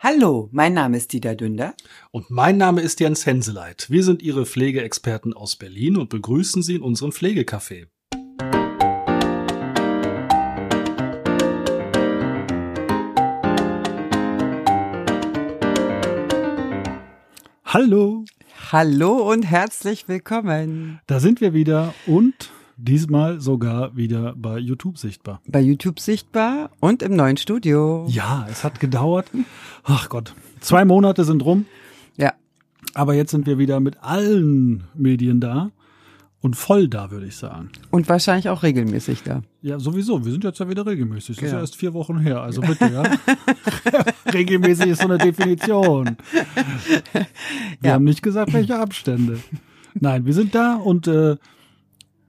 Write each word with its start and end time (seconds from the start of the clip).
Hallo, 0.00 0.48
mein 0.52 0.74
Name 0.74 0.96
ist 0.96 1.12
Dieter 1.12 1.34
Dünder. 1.34 1.74
Und 2.12 2.30
mein 2.30 2.56
Name 2.56 2.82
ist 2.82 3.00
Jens 3.00 3.26
Henseleit. 3.26 3.90
Wir 3.90 4.04
sind 4.04 4.22
Ihre 4.22 4.46
Pflegeexperten 4.46 5.34
aus 5.34 5.56
Berlin 5.56 5.96
und 5.96 6.08
begrüßen 6.08 6.62
Sie 6.62 6.76
in 6.76 6.82
unserem 6.82 7.10
Pflegecafé. 7.10 7.88
Hallo. 17.64 18.24
Hallo 18.70 19.32
und 19.32 19.42
herzlich 19.42 20.06
willkommen. 20.06 21.00
Da 21.08 21.18
sind 21.18 21.40
wir 21.40 21.54
wieder 21.54 21.92
und 22.06 22.52
diesmal 22.78 23.40
sogar 23.40 23.96
wieder 23.96 24.34
bei 24.36 24.58
YouTube 24.58 24.98
sichtbar. 24.98 25.40
Bei 25.46 25.60
YouTube 25.60 26.00
sichtbar 26.00 26.70
und 26.80 27.02
im 27.02 27.14
neuen 27.16 27.36
Studio. 27.36 28.06
Ja, 28.08 28.46
es 28.50 28.64
hat 28.64 28.80
gedauert. 28.80 29.26
Ach 29.84 30.08
Gott, 30.08 30.34
zwei 30.60 30.84
Monate 30.84 31.24
sind 31.24 31.44
rum. 31.44 31.66
Ja. 32.16 32.32
Aber 32.94 33.14
jetzt 33.14 33.32
sind 33.32 33.46
wir 33.46 33.58
wieder 33.58 33.80
mit 33.80 34.02
allen 34.02 34.84
Medien 34.94 35.40
da 35.40 35.70
und 36.40 36.54
voll 36.54 36.86
da, 36.88 37.10
würde 37.10 37.26
ich 37.26 37.36
sagen. 37.36 37.70
Und 37.90 38.08
wahrscheinlich 38.08 38.48
auch 38.48 38.62
regelmäßig 38.62 39.24
da. 39.24 39.42
Ja, 39.60 39.80
sowieso. 39.80 40.24
Wir 40.24 40.30
sind 40.30 40.44
jetzt 40.44 40.60
ja 40.60 40.68
wieder 40.68 40.86
regelmäßig. 40.86 41.36
Das 41.36 41.44
ist 41.44 41.50
Ja. 41.50 41.56
ja 41.56 41.60
erst 41.62 41.74
vier 41.76 41.92
Wochen 41.94 42.18
her. 42.20 42.40
Also 42.42 42.60
bitte, 42.60 42.86
ja. 42.86 43.02
regelmäßig 44.32 44.86
ist 44.90 45.00
so 45.02 45.08
eine 45.08 45.18
Definition. 45.18 46.16
Wir 47.80 47.88
Ja. 47.88 47.92
haben 47.94 48.04
nicht 48.04 48.22
gesagt, 48.22 48.52
welche 48.52 48.78
Abstände. 48.78 49.40
Nein, 49.94 50.24
wir 50.26 50.32
sind 50.34 50.54
da 50.54 50.76
und 50.76 51.08
äh, 51.08 51.36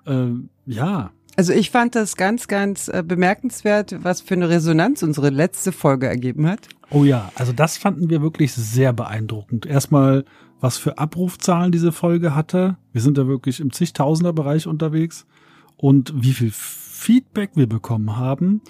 äh, 0.10 0.32
ja, 0.66 1.12
Also 1.38 1.54
ich 1.54 1.72
fand 1.72 1.96
das 1.96 2.18
ganz, 2.18 2.48
ganz 2.48 2.88
äh, 2.90 3.04
bemerkenswert, 3.06 4.04
was 4.04 4.22
für 4.22 4.34
eine 4.34 4.50
Resonanz 4.50 5.04
unsere 5.04 5.30
letzte 5.30 5.72
Folge 5.72 6.08
ergeben 6.08 6.48
hat. 6.48 6.68
Oh 6.92 7.04
ja, 7.06 7.32
also 7.36 7.54
das 7.54 7.78
fanden 7.78 8.10
wir 8.10 8.22
wirklich 8.22 8.52
sehr 8.54 8.92
beeindruckend. 8.94 9.66
Erstmal, 9.66 10.26
was 10.60 10.78
für 10.78 10.98
Abrufzahlen 10.98 11.72
diese 11.72 11.92
Folge 11.92 12.36
hatte. 12.36 12.78
Wir 12.92 13.02
sind 13.02 13.18
da 13.18 13.28
wirklich 13.28 13.60
im 13.60 13.72
zigtausender-Bereich 13.72 14.68
unterwegs. 14.68 15.26
Und 15.78 16.12
wie 16.16 16.34
viel 16.34 16.52
Feedback 16.52 17.52
wir 17.56 17.68
bekommen 17.70 18.18
haben. 18.18 18.62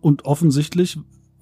Und 0.00 0.24
offensichtlich 0.26 0.98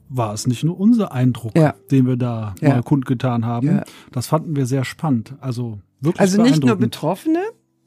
war 0.08 0.32
es 0.32 0.46
nicht 0.46 0.62
nur 0.62 0.78
unser 0.78 1.10
Eindruck, 1.12 1.56
Ja. 1.58 1.74
den 1.90 2.06
wir 2.06 2.16
da 2.16 2.54
Ja. 2.60 2.68
mal 2.68 2.82
kundgetan 2.84 3.44
haben. 3.44 3.66
Ja. 3.66 3.84
Das 4.12 4.28
fanden 4.28 4.54
wir 4.54 4.66
sehr 4.66 4.84
spannend. 4.84 5.34
Also 5.40 5.80
wirklich 6.00 6.20
Also 6.20 6.40
nicht 6.42 6.64
nur. 6.64 6.76
Betroffene, 6.76 7.40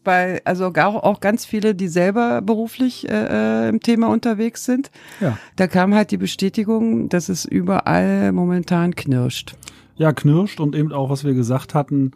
weil 0.10 0.42
also 0.44 0.72
gar 0.72 1.04
auch 1.04 1.20
ganz 1.20 1.46
viele, 1.46 1.76
die 1.76 1.88
selber 1.88 2.42
beruflich 2.42 3.08
äh, 3.08 3.66
äh, 3.68 3.70
im 3.70 3.80
Thema 3.80 4.08
unterwegs 4.08 4.66
sind. 4.66 4.90
Ja. 5.22 5.38
Da 5.56 5.68
kam 5.68 5.94
halt 5.94 6.10
die 6.10 6.18
Bestätigung, 6.18 7.10
dass 7.10 7.30
es 7.30 7.46
überall 7.46 8.32
momentan 8.32 8.96
knirscht. 8.96 9.56
ja, 9.98 10.12
knirscht 10.12 10.60
und 10.60 10.76
eben 10.76 10.92
auch, 10.92 11.12
was 11.12 11.24
wir 11.24 11.36
gesagt 11.36 11.76
hatten, 11.76 12.12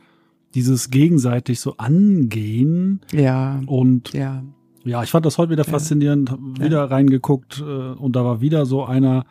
dieses 0.55 0.89
gegenseitig 0.89 1.59
so 1.59 1.75
angehen 1.77 3.01
Ja, 3.11 3.61
und 3.67 4.13
ja. 4.13 4.43
Ja, 4.85 5.03
ich 5.03 5.11
fand 5.11 5.25
das 5.25 5.37
heute 5.37 5.51
wieder 5.51 5.63
faszinierend, 5.63 6.31
hab 6.31 6.39
wieder 6.59 6.91
reingeguckt 6.91 7.61
äh, 7.61 7.63
und 7.63 8.15
da 8.15 8.25
war 8.25 8.41
wieder 8.41 8.65
so 8.65 8.83
einer, 8.83 9.25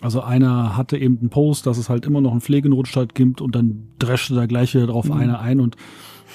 also 0.00 0.20
einer 0.20 0.76
hatte 0.76 0.98
eben 0.98 1.18
einen 1.20 1.30
Post, 1.30 1.66
dass 1.66 1.78
es 1.78 1.88
halt 1.88 2.04
immer 2.04 2.20
noch 2.20 2.32
einen 2.32 2.42
Pflegenotstand 2.42 3.14
gibt 3.14 3.40
und 3.40 3.54
dann 3.54 3.88
dreschte 3.98 4.34
da 4.34 4.46
gleich 4.46 4.74
wieder 4.74 4.86
drauf 4.86 5.10
einer 5.10 5.40
ein 5.40 5.60
und 5.60 5.76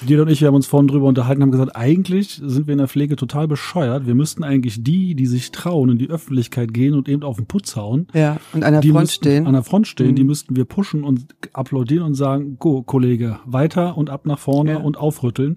Jeder 0.06 0.22
und 0.22 0.28
ich, 0.28 0.40
wir 0.40 0.48
haben 0.48 0.54
uns 0.54 0.66
vorhin 0.66 0.88
drüber 0.88 1.06
unterhalten, 1.06 1.42
haben 1.42 1.50
gesagt, 1.52 1.76
eigentlich 1.76 2.40
sind 2.44 2.66
wir 2.66 2.72
in 2.72 2.78
der 2.78 2.88
Pflege 2.88 3.16
total 3.16 3.46
bescheuert. 3.48 4.06
Wir 4.06 4.14
müssten 4.14 4.42
eigentlich 4.44 4.82
die, 4.82 5.14
die 5.14 5.26
sich 5.26 5.50
trauen, 5.52 5.90
in 5.90 5.98
die 5.98 6.10
Öffentlichkeit 6.10 6.74
gehen 6.74 6.94
und 6.94 7.08
eben 7.08 7.22
auf 7.22 7.36
den 7.36 7.46
Putz 7.46 7.76
hauen. 7.76 8.08
Ja, 8.12 8.38
und 8.52 8.64
an 8.64 8.72
der 8.72 8.82
Front 8.82 8.94
müssten 8.94 9.24
stehen. 9.24 9.46
An 9.46 9.52
der 9.52 9.62
Front 9.62 9.86
stehen, 9.86 10.10
Mhm. 10.10 10.16
die 10.16 10.24
müssten 10.24 10.56
wir 10.56 10.64
pushen 10.64 11.04
und 11.04 11.26
applaudieren 11.52 12.04
und 12.06 12.14
sagen, 12.14 12.56
go, 12.58 12.82
Kollege, 12.82 13.38
weiter 13.46 13.96
und 13.96 14.10
ab 14.10 14.26
nach 14.26 14.38
vorne 14.38 14.72
Ja. 14.72 14.76
und 14.78 14.96
aufrütteln. 14.96 15.56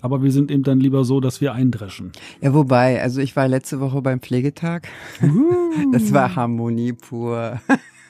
Aber 0.00 0.22
wir 0.22 0.30
sind 0.30 0.50
eben 0.52 0.62
dann 0.62 0.78
lieber 0.78 1.04
so, 1.04 1.20
dass 1.20 1.40
wir 1.40 1.54
eindreschen. 1.54 2.12
Ja, 2.40 2.54
wobei, 2.54 3.02
also 3.02 3.20
ich 3.20 3.34
war 3.34 3.48
letzte 3.48 3.80
Woche 3.80 4.00
beim 4.02 4.20
Pflegetag. 4.20 4.88
Das 5.92 6.12
war 6.12 6.34
Harmonie 6.34 6.92
pur. 6.92 7.60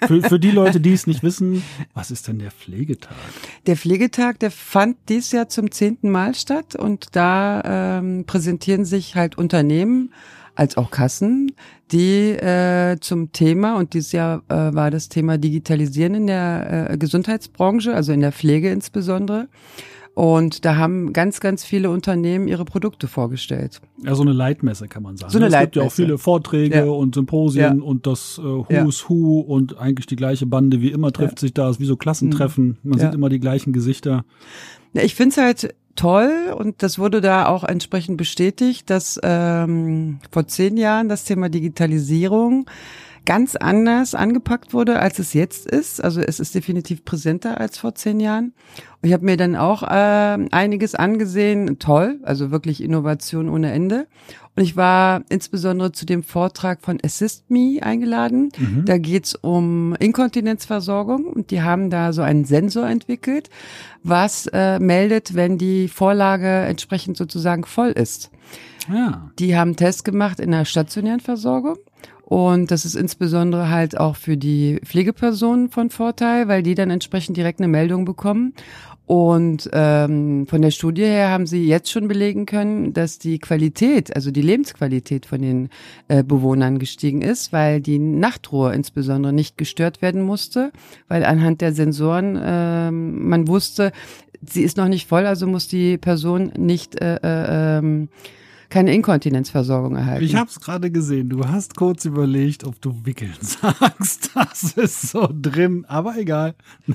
Für, 0.06 0.22
für 0.22 0.38
die 0.38 0.50
Leute, 0.50 0.80
die 0.80 0.92
es 0.92 1.06
nicht 1.06 1.22
wissen, 1.22 1.62
was 1.94 2.10
ist 2.10 2.28
denn 2.28 2.38
der 2.38 2.50
Pflegetag? 2.50 3.16
Der 3.66 3.76
Pflegetag, 3.76 4.38
der 4.38 4.50
fand 4.50 4.96
dies 5.08 5.32
Jahr 5.32 5.48
zum 5.48 5.70
zehnten 5.70 6.10
Mal 6.10 6.34
statt 6.34 6.76
und 6.76 7.16
da 7.16 7.98
ähm, 7.98 8.24
präsentieren 8.26 8.84
sich 8.84 9.16
halt 9.16 9.36
Unternehmen 9.36 10.12
als 10.54 10.76
auch 10.76 10.90
Kassen, 10.90 11.52
die 11.92 12.30
äh, 12.30 12.98
zum 13.00 13.32
Thema, 13.32 13.76
und 13.76 13.94
dieses 13.94 14.12
Jahr 14.12 14.42
äh, 14.48 14.74
war 14.74 14.90
das 14.90 15.08
Thema 15.08 15.38
Digitalisieren 15.38 16.14
in 16.14 16.26
der 16.26 16.88
äh, 16.90 16.98
Gesundheitsbranche, 16.98 17.94
also 17.94 18.12
in 18.12 18.20
der 18.20 18.32
Pflege 18.32 18.70
insbesondere. 18.70 19.48
Und 20.18 20.64
da 20.64 20.74
haben 20.74 21.12
ganz, 21.12 21.38
ganz 21.38 21.62
viele 21.62 21.90
Unternehmen 21.90 22.48
ihre 22.48 22.64
Produkte 22.64 23.06
vorgestellt. 23.06 23.80
Ja, 24.02 24.16
so 24.16 24.22
eine 24.22 24.32
Leitmesse 24.32 24.88
kann 24.88 25.04
man 25.04 25.16
sagen. 25.16 25.30
So 25.30 25.38
eine 25.38 25.46
es 25.46 25.52
gibt 25.60 25.76
ja 25.76 25.82
auch 25.82 25.84
Leitmesse. 25.84 26.02
viele 26.02 26.18
Vorträge 26.18 26.76
Ja. 26.78 26.84
und 26.86 27.14
Symposien 27.14 27.78
Ja. 27.78 27.84
und 27.84 28.04
das 28.08 28.36
äh, 28.38 28.42
Who 28.42 28.66
Ja. 28.68 28.84
Who 28.84 29.38
und 29.38 29.78
eigentlich 29.78 30.06
die 30.06 30.16
gleiche 30.16 30.44
Bande 30.46 30.80
wie 30.80 30.90
immer 30.90 31.12
trifft 31.12 31.38
sich 31.38 31.54
da, 31.54 31.70
ist 31.70 31.78
wie 31.78 31.84
so 31.84 31.96
Klassentreffen. 31.96 32.78
Man 32.82 32.98
Ja. 32.98 33.04
sieht 33.06 33.14
immer 33.14 33.28
die 33.28 33.38
gleichen 33.38 33.72
Gesichter. 33.72 34.24
Ja, 34.92 35.02
ich 35.04 35.14
finde 35.14 35.30
es 35.30 35.36
halt 35.36 35.74
toll 35.94 36.32
und 36.56 36.82
das 36.82 36.98
wurde 36.98 37.20
da 37.20 37.46
auch 37.46 37.62
entsprechend 37.62 38.16
bestätigt, 38.16 38.90
dass 38.90 39.20
ähm, 39.22 40.18
vor 40.32 40.48
zehn 40.48 40.76
Jahren 40.76 41.08
das 41.08 41.26
Thema 41.26 41.48
Digitalisierung 41.48 42.66
ganz 43.28 43.56
anders 43.56 44.14
angepackt 44.14 44.72
wurde, 44.72 45.00
als 45.00 45.18
es 45.18 45.34
jetzt 45.34 45.66
ist. 45.70 46.02
Also 46.02 46.22
es 46.22 46.40
ist 46.40 46.54
definitiv 46.54 47.04
präsenter 47.04 47.60
als 47.60 47.76
vor 47.76 47.94
zehn 47.94 48.20
Jahren. 48.20 48.54
Und 49.02 49.08
ich 49.08 49.12
habe 49.12 49.26
mir 49.26 49.36
dann 49.36 49.54
auch 49.54 49.82
äh, 49.82 50.38
einiges 50.50 50.94
angesehen. 50.94 51.78
Toll, 51.78 52.20
also 52.22 52.50
wirklich 52.50 52.82
Innovation 52.82 53.50
ohne 53.50 53.70
Ende. 53.70 54.06
Und 54.56 54.62
ich 54.62 54.78
war 54.78 55.24
insbesondere 55.28 55.92
zu 55.92 56.06
dem 56.06 56.22
Vortrag 56.22 56.80
von 56.80 56.98
Assist 57.04 57.50
Me 57.50 57.80
eingeladen. 57.82 58.48
Da 58.86 58.96
geht's 58.96 59.34
um 59.34 59.94
Inkontinenzversorgung 59.96 61.26
und 61.26 61.50
die 61.50 61.60
haben 61.60 61.90
da 61.90 62.14
so 62.14 62.22
einen 62.22 62.46
Sensor 62.46 62.88
entwickelt, 62.88 63.50
was 64.02 64.48
äh, 64.54 64.78
meldet, 64.78 65.34
wenn 65.34 65.58
die 65.58 65.88
Vorlage 65.88 66.48
entsprechend 66.48 67.18
sozusagen 67.18 67.64
voll 67.64 67.90
ist. 67.90 68.30
Ja. 68.90 69.30
Die 69.38 69.54
haben 69.54 69.68
einen 69.68 69.76
Test 69.76 70.06
gemacht 70.06 70.40
in 70.40 70.50
der 70.50 70.64
stationären 70.64 71.20
Versorgung. 71.20 71.76
Und 72.24 72.70
das 72.70 72.84
ist 72.84 72.94
insbesondere 72.94 73.70
halt 73.70 73.98
auch 73.98 74.14
für 74.14 74.36
die 74.36 74.80
Pflegepersonen 74.84 75.70
von 75.70 75.88
Vorteil, 75.88 76.46
weil 76.46 76.62
die 76.62 76.74
dann 76.74 76.90
entsprechend 76.90 77.38
direkt 77.38 77.58
eine 77.58 77.68
Meldung 77.68 78.04
bekommen. 78.04 78.52
Und 79.08 79.70
ähm, 79.72 80.46
von 80.46 80.60
der 80.60 80.70
Studie 80.70 81.04
her 81.04 81.30
haben 81.30 81.46
sie 81.46 81.66
jetzt 81.66 81.90
schon 81.90 82.08
belegen 82.08 82.44
können, 82.44 82.92
dass 82.92 83.18
die 83.18 83.38
Qualität, 83.38 84.14
also 84.14 84.30
die 84.30 84.42
Lebensqualität 84.42 85.24
von 85.24 85.40
den 85.40 85.70
äh, 86.08 86.22
Bewohnern 86.22 86.78
gestiegen 86.78 87.22
ist, 87.22 87.50
weil 87.50 87.80
die 87.80 87.98
Nachtruhe 87.98 88.74
insbesondere 88.74 89.32
nicht 89.32 89.56
gestört 89.56 90.02
werden 90.02 90.20
musste, 90.20 90.72
weil 91.08 91.24
anhand 91.24 91.62
der 91.62 91.72
Sensoren 91.72 92.38
ähm, 92.38 93.26
man 93.26 93.48
wusste, 93.48 93.92
sie 94.46 94.62
ist 94.62 94.76
noch 94.76 94.88
nicht 94.88 95.08
voll, 95.08 95.24
also 95.24 95.46
muss 95.46 95.68
die 95.68 95.96
Person 95.96 96.52
nicht 96.58 97.00
äh, 97.00 97.16
äh, 97.22 97.78
ähm, 97.78 98.10
keine 98.70 98.94
Inkontinenzversorgung 98.94 99.96
erhalten. 99.96 100.24
Ich 100.24 100.34
habe 100.34 100.50
es 100.50 100.60
gerade 100.60 100.90
gesehen. 100.90 101.28
Du 101.28 101.46
hast 101.46 101.76
kurz 101.76 102.04
überlegt, 102.04 102.64
ob 102.64 102.80
du 102.80 103.04
wickeln 103.04 103.34
sagst. 103.40 104.30
Das 104.34 104.72
ist 104.72 105.10
so 105.10 105.28
drin, 105.32 105.84
aber 105.88 106.16
egal. 106.16 106.54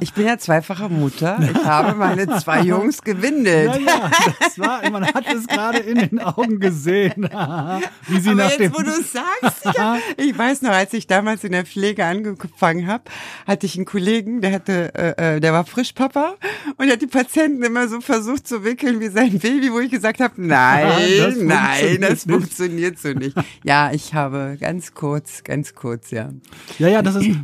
Ich 0.00 0.12
bin 0.12 0.26
ja 0.26 0.38
zweifache 0.38 0.88
Mutter. 0.88 1.40
Ich 1.42 1.64
habe 1.64 1.96
meine 1.96 2.28
zwei 2.38 2.60
Jungs 2.62 3.02
gewindelt. 3.02 3.74
Ja, 3.74 3.78
ja, 3.80 4.10
das 4.38 4.58
war, 4.60 4.88
man 4.90 5.04
hat 5.04 5.24
es 5.26 5.48
gerade 5.48 5.78
in 5.78 5.98
den 5.98 6.20
Augen 6.20 6.60
gesehen, 6.60 7.24
wie 8.06 8.20
sie 8.20 8.30
Aber 8.30 8.36
nach 8.36 8.50
jetzt, 8.50 8.60
dem 8.60 8.72
wo 8.72 8.82
du 8.82 8.90
es 8.90 9.12
sagst, 9.12 9.64
ich, 9.64 9.76
hab, 9.76 9.98
ich 10.16 10.38
weiß 10.38 10.62
noch, 10.62 10.70
als 10.70 10.92
ich 10.92 11.08
damals 11.08 11.42
in 11.42 11.50
der 11.50 11.66
Pflege 11.66 12.04
angefangen 12.04 12.86
habe, 12.86 13.04
hatte 13.44 13.66
ich 13.66 13.74
einen 13.74 13.86
Kollegen, 13.86 14.40
der 14.40 14.52
hatte, 14.52 14.94
äh, 14.94 15.36
äh, 15.36 15.40
der 15.40 15.52
war 15.52 15.64
Frischpapa 15.64 16.36
und 16.76 16.86
der 16.86 16.92
hat 16.92 17.02
die 17.02 17.08
Patienten 17.08 17.64
immer 17.64 17.88
so 17.88 18.00
versucht 18.00 18.46
zu 18.46 18.62
wickeln 18.62 19.00
wie 19.00 19.08
sein 19.08 19.40
Baby, 19.40 19.72
wo 19.72 19.80
ich 19.80 19.90
gesagt 19.90 20.20
habe, 20.20 20.34
nein, 20.36 20.86
Das 21.18 21.36
nein, 21.36 22.00
das 22.00 22.26
nicht. 22.26 22.34
funktioniert 22.34 22.98
so 22.98 23.08
nicht. 23.12 23.36
Ja, 23.64 23.92
ich 23.92 24.14
habe 24.14 24.56
ganz 24.60 24.94
kurz, 24.94 25.44
ganz 25.44 25.74
kurz, 25.74 26.10
ja. 26.10 26.30
Ja, 26.78 26.88
ja, 26.88 27.02
das 27.02 27.16
ist. 27.16 27.30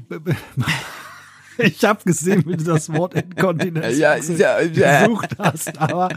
Ich 1.59 1.85
habe 1.85 2.03
gesehen, 2.03 2.44
wie 2.47 2.56
du 2.56 2.64
das 2.64 2.91
Wort 2.91 3.12
Inkontinenz 3.14 3.99
Ja, 3.99 4.17
ja, 4.17 4.61
ja. 4.62 5.03
gesucht 5.06 5.37
hast, 5.38 5.79
aber 5.79 6.09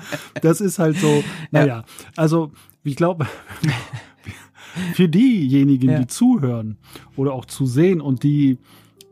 das 0.41 0.61
ist 0.61 0.79
halt 0.79 0.97
so. 0.97 1.25
Naja, 1.51 1.83
also 2.15 2.51
ich 2.85 2.95
glaube, 2.95 3.27
für 4.93 5.09
diejenigen, 5.09 5.99
die 5.99 6.07
zuhören 6.07 6.77
oder 7.17 7.33
auch 7.33 7.45
zu 7.45 7.65
sehen 7.65 7.99
und 7.99 8.23
die 8.23 8.57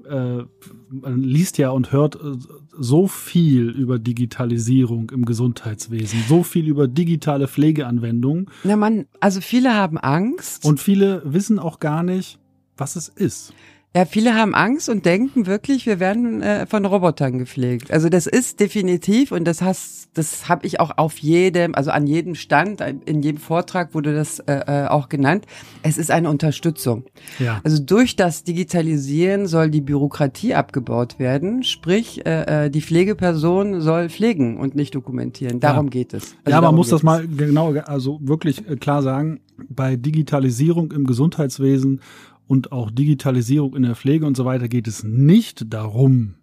äh, 0.10 0.44
man 0.90 1.22
liest 1.24 1.58
ja 1.58 1.70
und 1.70 1.92
hört 1.92 2.16
äh, 2.16 2.38
so 2.78 3.08
viel 3.08 3.70
über 3.70 4.00
Digitalisierung 4.00 5.12
im 5.12 5.26
Gesundheitswesen, 5.26 6.24
so 6.28 6.44
viel 6.44 6.68
über 6.68 6.88
digitale 6.88 7.48
Pflegeanwendungen 7.48 8.50
Na 8.64 8.76
man, 8.76 9.06
also 9.20 9.42
viele 9.42 9.74
haben 9.74 9.98
Angst. 9.98 10.66
und 10.66 10.80
viele 10.80 11.22
wissen 11.26 11.60
auch 11.60 11.80
gar 11.80 12.04
nicht, 12.04 12.40
was 12.78 12.96
es 12.96 13.08
ist. 13.08 13.54
Ja, 13.96 14.06
viele 14.06 14.34
haben 14.34 14.56
Angst 14.56 14.90
und 14.90 15.06
denken 15.06 15.46
wirklich, 15.46 15.86
wir 15.86 16.00
werden 16.00 16.42
äh, 16.42 16.66
von 16.66 16.84
Robotern 16.84 17.38
gepflegt. 17.38 17.92
Also 17.92 18.10
das 18.10 18.26
ist 18.26 18.60
definitiv 18.60 19.32
und 19.32 19.46
das 19.46 19.62
hast, 19.62 20.10
das 20.16 20.50
habe 20.50 20.66
ich 20.66 20.80
auch 20.80 20.98
auf 20.98 21.20
jedem, 21.20 21.76
also 21.76 21.92
an 21.92 22.08
jedem 22.08 22.34
Stand, 22.34 22.82
in 22.82 23.22
jedem 23.22 23.40
Vortrag 23.40 23.94
wurde 23.94 24.16
das 24.16 24.40
äh, 24.40 24.86
äh, 24.86 24.88
auch 24.88 25.10
genannt. 25.10 25.46
Es 25.84 26.00
ist 26.00 26.10
eine 26.10 26.28
Unterstützung. 26.32 27.04
Ja. 27.38 27.62
Also 27.64 27.84
durch 27.84 28.16
das 28.16 28.44
Digitalisieren 28.44 29.46
soll 29.46 29.70
die 29.70 29.82
Bürokratie 29.82 30.56
abgebaut 30.56 31.20
werden, 31.20 31.62
sprich 31.62 32.26
äh, 32.26 32.66
äh 32.66 32.70
die 32.72 32.82
Pflegeperson 32.82 33.80
soll 33.80 34.10
pflegen 34.10 34.58
und 34.58 34.74
nicht 34.74 34.96
dokumentieren. 34.96 35.60
Darum 35.60 35.86
ja. 35.86 35.92
geht 35.92 36.16
es. 36.16 36.36
Also 36.46 36.56
ja, 36.56 36.62
man 36.62 36.74
muss 36.74 36.90
das 36.90 37.04
mal 37.04 37.28
genau, 37.28 37.74
also 37.74 38.20
wirklich 38.24 38.68
äh, 38.68 38.76
klar 38.76 39.04
sagen. 39.04 39.40
Bei 39.70 39.96
Digitalisierung 39.96 40.92
im 40.92 41.06
Gesundheitswesen 41.06 42.02
und 42.48 42.72
auch 42.72 42.92
Digitalisierung 42.92 43.76
in 43.76 43.84
der 43.84 43.96
Pflege 43.96 44.26
und 44.26 44.38
so 44.38 44.46
weiter 44.46 44.68
geht 44.68 44.88
es 44.88 45.04
nicht 45.04 45.74
darum, 45.74 46.36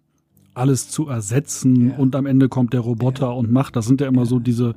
alles 0.53 0.89
zu 0.89 1.07
ersetzen 1.07 1.91
ja. 1.91 1.97
und 1.97 2.15
am 2.15 2.25
Ende 2.25 2.49
kommt 2.49 2.73
der 2.73 2.81
Roboter 2.81 3.27
ja. 3.27 3.31
und 3.31 3.51
macht. 3.51 3.75
Das 3.75 3.85
sind 3.85 4.01
ja 4.01 4.07
immer 4.07 4.23
ja. 4.23 4.27
so 4.27 4.39
diese, 4.39 4.75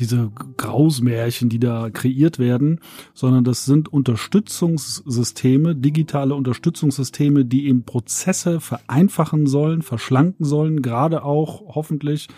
diese 0.00 0.30
Grausmärchen, 0.56 1.48
die 1.48 1.58
da 1.58 1.90
kreiert 1.90 2.38
werden, 2.38 2.80
sondern 3.12 3.44
das 3.44 3.64
sind 3.64 3.92
Unterstützungssysteme, 3.92 5.76
digitale 5.76 6.34
Unterstützungssysteme, 6.34 7.44
die 7.44 7.66
eben 7.66 7.84
Prozesse 7.84 8.60
vereinfachen 8.60 9.46
sollen, 9.46 9.82
verschlanken 9.82 10.46
sollen, 10.46 10.82
gerade 10.82 11.24
auch 11.24 11.74
hoffentlich 11.74 12.28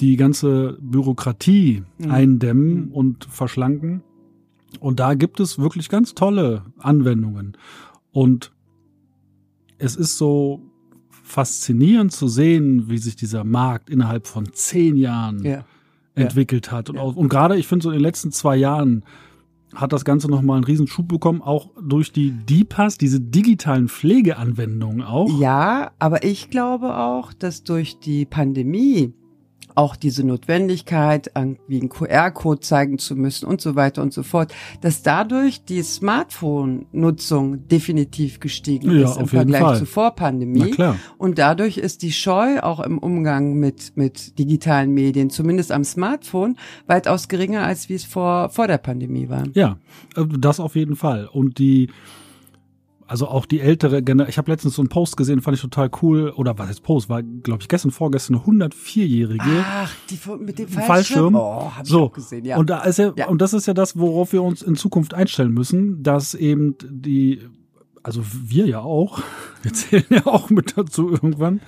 die 0.00 0.16
ganze 0.16 0.78
Bürokratie 0.80 1.82
mhm. 1.98 2.10
eindämmen 2.10 2.86
mhm. 2.86 2.92
und 2.92 3.24
verschlanken. 3.26 4.02
Und 4.78 5.00
da 5.00 5.14
gibt 5.14 5.40
es 5.40 5.58
wirklich 5.58 5.88
ganz 5.88 6.14
tolle 6.14 6.64
Anwendungen. 6.78 7.56
Und 8.12 8.52
es 9.78 9.96
ist 9.96 10.18
so 10.18 10.60
faszinierend 11.22 12.12
zu 12.12 12.28
sehen, 12.28 12.88
wie 12.88 12.98
sich 12.98 13.16
dieser 13.16 13.44
Markt 13.44 13.88
innerhalb 13.90 14.26
von 14.26 14.52
zehn 14.52 14.96
Jahren 14.96 15.44
ja. 15.44 15.64
entwickelt 16.14 16.66
ja. 16.66 16.72
hat. 16.72 16.90
Und, 16.90 16.98
auch, 16.98 17.16
und 17.16 17.28
gerade, 17.28 17.56
ich 17.56 17.66
finde, 17.66 17.84
so 17.84 17.90
in 17.90 17.94
den 17.94 18.02
letzten 18.02 18.32
zwei 18.32 18.56
Jahren 18.56 19.04
hat 19.74 19.92
das 19.92 20.04
Ganze 20.04 20.28
nochmal 20.28 20.56
einen 20.56 20.64
riesen 20.64 20.88
Schub 20.88 21.06
bekommen, 21.08 21.42
auch 21.42 21.70
durch 21.80 22.12
die 22.12 22.32
DIPAS, 22.32 22.98
diese 22.98 23.20
digitalen 23.20 23.88
Pflegeanwendungen 23.88 25.02
auch. 25.02 25.30
Ja, 25.38 25.92
aber 25.98 26.24
ich 26.24 26.50
glaube 26.50 26.96
auch, 26.96 27.32
dass 27.32 27.62
durch 27.62 28.00
die 28.00 28.24
Pandemie 28.24 29.14
auch 29.74 29.96
diese 29.96 30.24
Notwendigkeit, 30.24 31.30
irgendwie 31.34 31.80
einen 31.80 31.88
QR-Code 31.88 32.60
zeigen 32.60 32.98
zu 32.98 33.16
müssen 33.16 33.46
und 33.46 33.60
so 33.60 33.76
weiter 33.76 34.02
und 34.02 34.12
so 34.12 34.22
fort, 34.22 34.52
dass 34.80 35.02
dadurch 35.02 35.64
die 35.64 35.82
Smartphone-Nutzung 35.82 37.68
definitiv 37.68 38.40
gestiegen 38.40 38.90
ja, 38.98 39.10
ist 39.10 39.18
im 39.18 39.26
Vergleich 39.26 39.62
Fall. 39.62 39.78
zur 39.78 39.86
Vorpandemie. 39.86 40.74
Und 41.18 41.38
dadurch 41.38 41.78
ist 41.78 42.02
die 42.02 42.12
Scheu 42.12 42.60
auch 42.60 42.80
im 42.80 42.98
Umgang 42.98 43.54
mit, 43.54 43.96
mit 43.96 44.38
digitalen 44.38 44.92
Medien, 44.92 45.30
zumindest 45.30 45.72
am 45.72 45.84
Smartphone, 45.84 46.56
weitaus 46.86 47.28
geringer, 47.28 47.62
als 47.62 47.88
wie 47.88 47.94
es 47.94 48.04
vor, 48.04 48.48
vor 48.50 48.66
der 48.66 48.78
Pandemie 48.78 49.28
war. 49.28 49.44
Ja, 49.54 49.78
äh, 50.16 50.24
das 50.38 50.60
auf 50.60 50.76
jeden 50.76 50.96
Fall. 50.96 51.28
Und 51.30 51.58
die, 51.58 51.88
also 53.10 53.26
auch 53.26 53.44
die 53.44 53.58
ältere 53.58 54.04
Generation, 54.04 54.30
ich 54.30 54.38
habe 54.38 54.52
letztens 54.52 54.76
so 54.76 54.82
einen 54.82 54.88
Post 54.88 55.16
gesehen, 55.16 55.40
fand 55.40 55.56
ich 55.56 55.60
total 55.60 55.90
cool, 56.00 56.30
oder 56.30 56.56
was 56.58 56.68
heißt 56.68 56.84
Post, 56.84 57.08
war 57.08 57.24
glaube 57.24 57.60
ich 57.60 57.68
gestern, 57.68 57.90
vorgestern 57.90 58.36
eine 58.36 58.68
104-jährige. 58.68 59.42
Ach, 59.64 59.92
die 60.08 60.16
mit 60.38 60.60
dem 60.60 60.68
Fallschirm. 60.68 60.86
Fallschirm. 60.86 61.34
Oh, 61.34 61.72
hab 61.76 61.88
so. 61.88 61.96
ich 61.96 62.02
auch 62.04 62.12
gesehen, 62.12 62.44
ja. 62.44 62.56
Und 62.56 62.70
da 62.70 62.82
ist 62.82 63.00
ja, 63.00 63.12
ja, 63.16 63.26
und 63.26 63.42
das 63.42 63.52
ist 63.52 63.66
ja 63.66 63.74
das, 63.74 63.98
worauf 63.98 64.32
wir 64.32 64.44
uns 64.44 64.62
in 64.62 64.76
Zukunft 64.76 65.12
einstellen 65.12 65.52
müssen, 65.52 66.04
dass 66.04 66.34
eben 66.34 66.76
die, 66.88 67.40
also 68.04 68.22
wir 68.46 68.66
ja 68.66 68.78
auch, 68.78 69.20
wir 69.62 69.72
zählen 69.72 70.06
ja 70.08 70.26
auch 70.26 70.48
mit 70.48 70.78
dazu 70.78 71.10
irgendwann, 71.10 71.60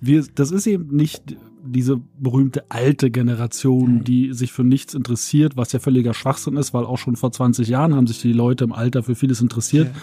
wir, 0.00 0.24
das 0.36 0.52
ist 0.52 0.68
eben 0.68 0.94
nicht 0.94 1.36
diese 1.64 2.00
berühmte 2.16 2.64
alte 2.68 3.10
Generation, 3.10 4.04
die 4.04 4.32
sich 4.34 4.52
für 4.52 4.62
nichts 4.62 4.94
interessiert, 4.94 5.56
was 5.56 5.72
ja 5.72 5.80
völliger 5.80 6.14
Schwachsinn 6.14 6.56
ist, 6.56 6.72
weil 6.74 6.84
auch 6.84 6.98
schon 6.98 7.16
vor 7.16 7.32
20 7.32 7.66
Jahren 7.66 7.92
haben 7.96 8.06
sich 8.06 8.22
die 8.22 8.32
Leute 8.32 8.62
im 8.62 8.72
Alter 8.72 9.02
für 9.02 9.16
vieles 9.16 9.40
interessiert. 9.40 9.88
Ja 9.92 10.00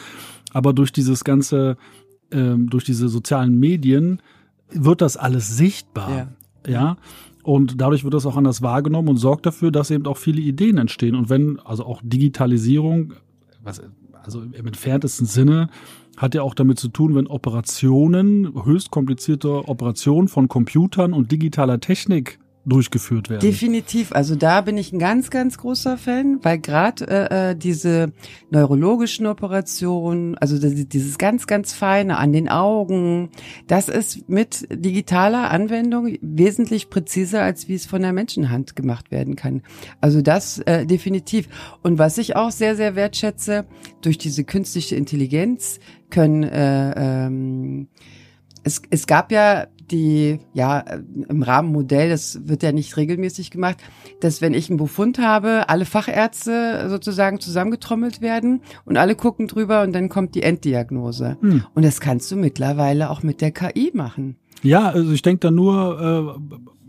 aber 0.54 0.74
durch 0.74 0.92
dieses 0.92 1.24
ganze, 1.24 1.78
ähm, 2.32 2.70
durch 2.70 2.86
diese 2.86 3.10
sozialen 3.10 3.60
Medien 3.60 4.22
wird 4.72 5.02
das 5.02 5.18
alles 5.18 5.58
sichtbar. 5.58 6.30
Ja. 6.66 6.72
ja? 6.72 6.98
Und 7.44 7.82
dadurch 7.82 8.06
wird 8.06 8.14
das 8.14 8.26
auch 8.26 8.38
anders 8.38 8.62
wahrgenommen 8.62 9.10
und 9.10 9.18
sorgt 9.18 9.46
dafür, 9.46 9.72
dass 9.72 9.92
eben 9.92 10.06
auch 10.06 10.18
viele 10.18 10.40
Ideen 10.40 10.78
entstehen. 10.78 11.16
Und 11.16 11.30
wenn, 11.30 11.60
also 11.60 11.86
auch 11.86 12.02
Digitalisierung, 12.04 13.14
was, 13.62 13.82
also 14.24 14.42
im 14.42 14.66
entferntesten 14.66 15.28
Sinne, 15.28 15.70
hat 16.16 16.36
ja 16.36 16.44
auch 16.44 16.54
damit 16.54 16.80
zu 16.80 16.88
tun, 16.88 17.16
wenn 17.16 17.28
Operationen, 17.28 18.54
höchst 18.64 18.92
komplizierte 18.92 19.68
Operationen 19.68 20.28
von 20.28 20.48
Computern 20.48 21.12
und 21.12 21.32
digitaler 21.32 21.80
Technik 21.80 22.40
durchgeführt 22.66 23.30
werden. 23.30 23.42
Definitiv. 23.42 24.14
Also 24.14 24.36
da 24.36 24.62
bin 24.62 24.78
ich 24.78 24.94
ein 24.94 25.00
ganz, 25.00 25.30
ganz 25.30 25.58
großer 25.58 25.98
Fan, 25.98 26.40
weil 26.44 26.60
gerade 26.60 27.08
äh, 27.08 27.52
äh, 27.52 27.56
diese 27.56 28.14
neurologischen 28.52 29.26
Operationen, 29.26 30.38
also 30.38 30.58
dieses 30.60 31.18
ganz, 31.18 31.46
ganz 31.46 31.74
feine 31.74 32.18
an 32.18 32.32
den 32.32 32.48
Augen, 32.48 33.30
das 33.68 33.90
ist 33.90 34.30
mit 34.30 34.68
digitaler 34.72 35.52
Anwendung 35.52 36.18
wesentlich 36.22 36.90
präziser, 36.90 37.42
als 37.42 37.68
wie 37.68 37.76
es 37.76 37.86
von 37.86 38.02
der 38.02 38.14
Menschenhand 38.14 38.76
gemacht 38.76 39.12
werden 39.12 39.36
kann. 39.36 39.62
Also 40.00 40.22
das 40.22 40.60
äh, 40.60 40.86
definitiv. 40.86 41.50
Und 41.82 42.00
was 42.00 42.18
ich 42.18 42.36
auch 42.36 42.52
sehr, 42.52 42.76
sehr 42.76 42.96
wertschätze, 42.96 43.66
durch 44.02 44.18
diese 44.18 44.46
künstliche 44.46 44.96
Intelligenz 44.96 45.80
können 46.10 46.44
äh, 46.44 47.26
ähm, 47.26 47.88
es, 48.64 48.82
es 48.90 49.08
gab 49.08 49.32
ja 49.32 49.68
die, 49.94 50.40
ja, 50.54 50.80
im 50.80 51.44
Rahmenmodell, 51.44 52.10
das 52.10 52.48
wird 52.48 52.64
ja 52.64 52.72
nicht 52.72 52.98
regelmäßig 52.98 53.52
gemacht, 53.52 53.78
dass 54.20 54.42
wenn 54.42 54.54
ich 54.54 54.70
einen 54.70 54.78
Befund 54.78 55.20
habe, 55.20 55.70
alle 55.70 55.86
Fachärzte 55.86 56.90
sozusagen 56.90 57.40
zusammengetrommelt 57.40 58.20
werden 58.20 58.62
und 58.86 58.98
alle 58.98 59.16
gucken 59.16 59.48
drüber 59.48 59.84
und 59.84 59.94
dann 59.94 60.10
kommt 60.10 60.36
die 60.36 60.44
Enddiagnose. 60.44 61.38
Hm. 61.40 61.64
Und 61.76 61.86
das 61.86 62.02
kannst 62.02 62.32
du 62.32 62.36
mittlerweile 62.36 63.10
auch 63.10 63.24
mit 63.24 63.40
der 63.40 63.52
KI 63.52 63.92
machen. 63.94 64.36
Ja, 64.64 64.90
also 64.90 65.12
ich 65.12 65.22
denke 65.22 65.42
da 65.42 65.52
nur, 65.52 66.40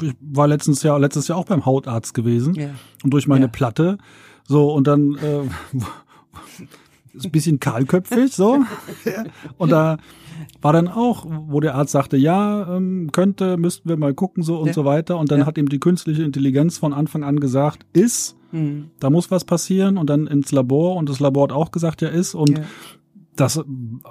äh, 0.01 0.07
ich 0.07 0.15
war 0.21 0.49
letztens 0.49 0.83
Jahr, 0.83 0.99
letztes 0.99 1.29
Jahr 1.29 1.39
auch 1.39 1.45
beim 1.45 1.67
Hautarzt 1.67 2.15
gewesen 2.15 2.55
ja. 2.55 2.71
und 3.03 3.11
durch 3.13 3.27
meine 3.27 3.47
ja. 3.47 3.51
Platte, 3.51 3.99
so 4.47 4.73
und 4.73 4.87
dann 4.87 5.17
äh, 5.17 5.79
ein 7.23 7.31
bisschen 7.31 7.61
kahlköpfig, 7.61 8.33
so 8.33 8.65
und 9.59 9.71
da 9.71 9.99
war 10.61 10.73
dann 10.73 10.89
auch, 10.89 11.27
wo 11.29 11.61
der 11.61 11.75
Arzt 11.75 11.93
sagte, 11.93 12.17
ja, 12.17 12.77
ähm, 12.77 13.11
könnte, 13.13 13.57
müssten 13.57 13.89
wir 13.89 13.97
mal 13.97 14.15
gucken 14.15 14.43
so 14.43 14.59
und 14.59 14.69
ja. 14.69 14.73
so 14.73 14.85
weiter. 14.85 15.19
Und 15.19 15.31
dann 15.31 15.41
ja. 15.41 15.47
hat 15.47 15.59
ihm 15.59 15.69
die 15.69 15.81
künstliche 15.81 16.23
Intelligenz 16.23 16.79
von 16.79 16.93
Anfang 16.93 17.23
an 17.23 17.41
gesagt, 17.41 17.87
ist, 17.93 18.37
mhm. 18.53 18.91
da 19.01 19.11
muss 19.11 19.31
was 19.31 19.45
passieren 19.45 19.99
und 19.99 20.11
dann 20.11 20.27
ins 20.27 20.53
Labor 20.53 20.97
und 20.97 21.09
das 21.09 21.21
Labor 21.21 21.45
hat 21.45 21.53
auch 21.53 21.71
gesagt, 21.71 22.03
ja 22.03 22.09
ist 22.09 22.35
und 22.35 22.59
ja. 22.59 22.65
das 23.37 23.59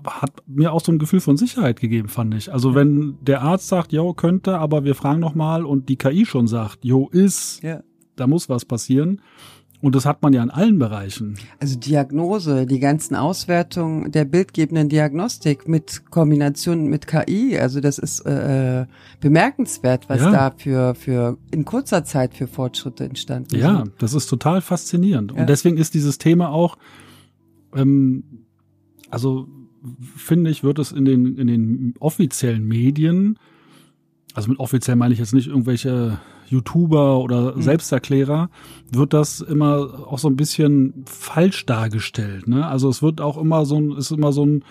hat 0.05 0.31
mir 0.47 0.73
auch 0.73 0.81
so 0.83 0.91
ein 0.91 0.99
Gefühl 0.99 1.21
von 1.21 1.37
Sicherheit 1.37 1.79
gegeben, 1.79 2.07
fand 2.07 2.33
ich. 2.35 2.51
Also 2.53 2.75
wenn 2.75 3.17
der 3.21 3.41
Arzt 3.41 3.67
sagt, 3.67 3.91
jo, 3.91 4.13
könnte, 4.13 4.59
aber 4.59 4.83
wir 4.83 4.95
fragen 4.95 5.19
noch 5.19 5.35
mal 5.35 5.65
und 5.65 5.89
die 5.89 5.97
KI 5.97 6.25
schon 6.25 6.47
sagt, 6.47 6.85
jo, 6.85 7.09
ist, 7.09 7.61
da 8.15 8.27
muss 8.27 8.49
was 8.49 8.65
passieren, 8.65 9.21
und 9.83 9.95
das 9.95 10.05
hat 10.05 10.21
man 10.21 10.31
ja 10.31 10.41
in 10.41 10.49
allen 10.49 10.79
Bereichen. 10.79 11.37
Also 11.59 11.77
Diagnose, 11.77 12.65
die 12.65 12.79
ganzen 12.79 13.15
Auswertungen 13.15 14.13
der 14.13 14.23
bildgebenden 14.23 14.87
Diagnostik 14.87 15.67
mit 15.67 16.09
Kombination 16.09 16.85
mit 16.87 17.05
KI, 17.05 17.59
also 17.59 17.81
das 17.81 17.97
ist 17.97 18.21
äh, 18.21 18.85
bemerkenswert, 19.19 20.07
was 20.07 20.21
ja. 20.21 20.31
da 20.31 20.51
für, 20.55 20.95
für 20.95 21.37
in 21.51 21.65
kurzer 21.65 22.05
Zeit 22.05 22.33
für 22.33 22.47
Fortschritte 22.47 23.03
entstanden 23.03 23.57
ja, 23.57 23.75
sind. 23.75 23.87
Ja, 23.87 23.93
das 23.97 24.13
ist 24.13 24.27
total 24.27 24.61
faszinierend. 24.61 25.33
Ja. 25.33 25.41
Und 25.41 25.49
deswegen 25.49 25.75
ist 25.75 25.93
dieses 25.93 26.17
Thema 26.17 26.47
auch, 26.47 26.77
ähm, 27.75 28.23
also 29.09 29.49
finde 30.15 30.49
ich, 30.49 30.63
wird 30.63 30.79
es 30.79 30.93
in 30.93 31.03
den, 31.03 31.37
in 31.37 31.47
den 31.47 31.93
offiziellen 31.99 32.65
Medien, 32.65 33.37
also 34.33 34.49
mit 34.49 34.59
offiziell 34.59 34.95
meine 34.95 35.13
ich 35.13 35.19
jetzt 35.19 35.33
nicht 35.33 35.47
irgendwelche 35.47 36.19
YouTuber 36.53 37.19
oder 37.19 37.55
mhm. 37.55 37.61
Selbsterklärer, 37.61 38.49
wird 38.91 39.13
das 39.13 39.41
immer 39.41 40.07
auch 40.07 40.19
so 40.19 40.29
ein 40.29 40.35
bisschen 40.35 41.03
falsch 41.05 41.65
dargestellt. 41.65 42.47
Ne? 42.47 42.65
Also 42.65 42.89
es 42.89 43.01
wird 43.01 43.21
auch 43.21 43.37
immer 43.37 43.65
so 43.65 43.77
ein, 43.77 43.91
ist 43.91 44.11
immer 44.11 44.31
so 44.31 44.45
ein, 44.45 44.63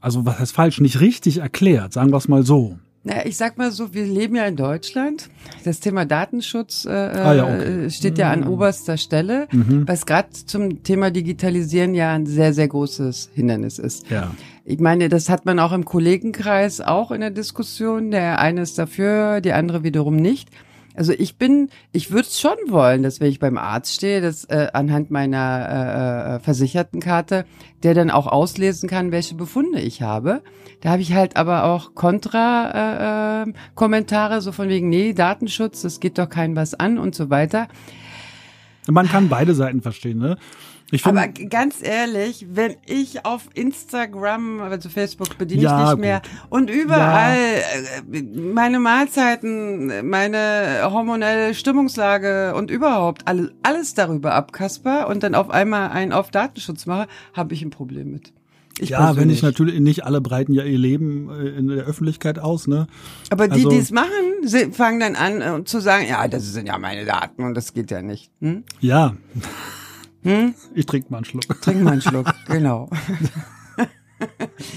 also 0.00 0.26
was 0.26 0.38
heißt 0.38 0.52
falsch, 0.52 0.80
nicht 0.80 1.00
richtig 1.00 1.38
erklärt, 1.38 1.92
sagen 1.92 2.10
wir 2.10 2.16
es 2.16 2.28
mal 2.28 2.44
so. 2.44 2.76
Na, 3.04 3.26
ich 3.26 3.36
sag 3.36 3.58
mal 3.58 3.72
so, 3.72 3.94
wir 3.94 4.04
leben 4.04 4.36
ja 4.36 4.46
in 4.46 4.54
Deutschland. 4.54 5.28
Das 5.64 5.80
Thema 5.80 6.04
Datenschutz 6.04 6.84
äh, 6.84 6.90
ah, 6.90 7.34
ja, 7.34 7.44
okay. 7.44 7.90
steht 7.90 8.16
ja 8.16 8.30
an 8.30 8.42
mhm. 8.42 8.48
oberster 8.48 8.96
Stelle, 8.96 9.48
mhm. 9.50 9.88
was 9.88 10.06
gerade 10.06 10.30
zum 10.30 10.84
Thema 10.84 11.10
Digitalisieren 11.10 11.94
ja 11.94 12.12
ein 12.12 12.26
sehr, 12.26 12.54
sehr 12.54 12.68
großes 12.68 13.30
Hindernis 13.34 13.80
ist. 13.80 14.08
Ja. 14.08 14.30
Ich 14.64 14.78
meine, 14.78 15.08
das 15.08 15.28
hat 15.28 15.46
man 15.46 15.58
auch 15.58 15.72
im 15.72 15.84
Kollegenkreis 15.84 16.80
auch 16.80 17.10
in 17.10 17.20
der 17.20 17.30
Diskussion. 17.30 18.12
Der 18.12 18.38
eine 18.38 18.62
ist 18.62 18.78
dafür, 18.78 19.40
die 19.40 19.52
andere 19.52 19.82
wiederum 19.82 20.14
nicht. 20.14 20.50
Also 20.94 21.12
ich 21.12 21.36
bin, 21.36 21.68
ich 21.92 22.10
würde 22.10 22.28
es 22.28 22.40
schon 22.40 22.56
wollen, 22.68 23.02
dass 23.02 23.20
wenn 23.20 23.30
ich 23.30 23.38
beim 23.38 23.58
Arzt 23.58 23.94
stehe, 23.94 24.20
dass 24.20 24.44
äh, 24.44 24.68
anhand 24.72 25.10
meiner 25.10 25.68
äh, 25.68 26.36
äh, 26.36 26.40
Versichertenkarte, 26.40 27.44
der 27.82 27.94
dann 27.94 28.10
auch 28.10 28.26
auslesen 28.26 28.88
kann, 28.88 29.12
welche 29.12 29.34
Befunde 29.34 29.80
ich 29.80 30.02
habe. 30.02 30.42
Da 30.80 30.90
habe 30.90 31.02
ich 31.02 31.14
halt 31.14 31.36
aber 31.36 31.64
auch 31.64 31.94
Kontra-Kommentare, 31.94 34.36
äh, 34.36 34.40
so 34.40 34.52
von 34.52 34.68
wegen, 34.68 34.88
nee, 34.88 35.12
Datenschutz, 35.12 35.82
das 35.82 36.00
geht 36.00 36.18
doch 36.18 36.28
keinem 36.28 36.56
was 36.56 36.74
an 36.74 36.98
und 36.98 37.14
so 37.14 37.30
weiter. 37.30 37.68
Man 38.90 39.08
kann 39.08 39.28
beide 39.28 39.54
Seiten 39.54 39.80
verstehen, 39.80 40.18
ne? 40.18 40.38
Find, 41.00 41.06
Aber 41.06 41.28
ganz 41.28 41.76
ehrlich, 41.82 42.46
wenn 42.50 42.76
ich 42.84 43.24
auf 43.24 43.48
Instagram, 43.54 44.60
also 44.60 44.90
Facebook 44.90 45.38
bediene 45.38 45.62
ja, 45.62 45.84
ich 45.84 45.90
nicht 45.90 46.00
mehr 46.00 46.20
und 46.50 46.68
überall 46.68 47.38
ja. 47.38 48.18
Äh, 48.18 48.22
meine 48.22 48.78
Mahlzeiten, 48.78 50.06
meine 50.06 50.80
hormonelle 50.84 51.54
Stimmungslage 51.54 52.54
und 52.54 52.70
überhaupt 52.70 53.26
alles, 53.26 53.52
alles 53.62 53.94
darüber 53.94 54.34
abkasper 54.34 55.08
und 55.08 55.22
dann 55.22 55.34
auf 55.34 55.48
einmal 55.48 55.90
einen 55.92 56.12
auf 56.12 56.30
Datenschutz 56.30 56.84
mache, 56.84 57.08
habe 57.32 57.54
ich 57.54 57.62
ein 57.62 57.70
Problem 57.70 58.10
mit. 58.10 58.34
Ich 58.78 58.90
ja, 58.90 58.98
persönlich. 58.98 59.22
wenn 59.22 59.30
ich 59.30 59.42
natürlich 59.42 59.80
nicht 59.80 60.04
alle 60.04 60.20
breiten 60.20 60.52
ja 60.52 60.64
ihr 60.64 60.78
Leben 60.78 61.30
äh, 61.30 61.48
in 61.58 61.68
der 61.68 61.84
Öffentlichkeit 61.84 62.38
aus, 62.38 62.66
ne? 62.66 62.86
Aber 63.30 63.48
die, 63.48 63.64
also, 63.64 63.70
die 63.70 63.76
es 63.76 63.90
machen, 63.90 64.72
fangen 64.72 65.00
dann 65.00 65.16
an 65.16 65.60
äh, 65.60 65.64
zu 65.64 65.80
sagen, 65.80 66.06
ja, 66.08 66.26
das 66.28 66.52
sind 66.52 66.66
ja 66.66 66.78
meine 66.78 67.04
Daten 67.04 67.44
und 67.44 67.54
das 67.54 67.74
geht 67.74 67.90
ja 67.90 68.02
nicht. 68.02 68.30
Hm? 68.40 68.64
Ja. 68.80 69.14
Hm? 70.22 70.54
Ich 70.74 70.86
trinke 70.86 71.10
mal 71.10 71.18
einen 71.18 71.24
Schluck. 71.24 71.60
Trink 71.60 71.82
mal 71.82 71.92
einen 71.92 72.02
Schluck, 72.02 72.32
genau. 72.46 72.88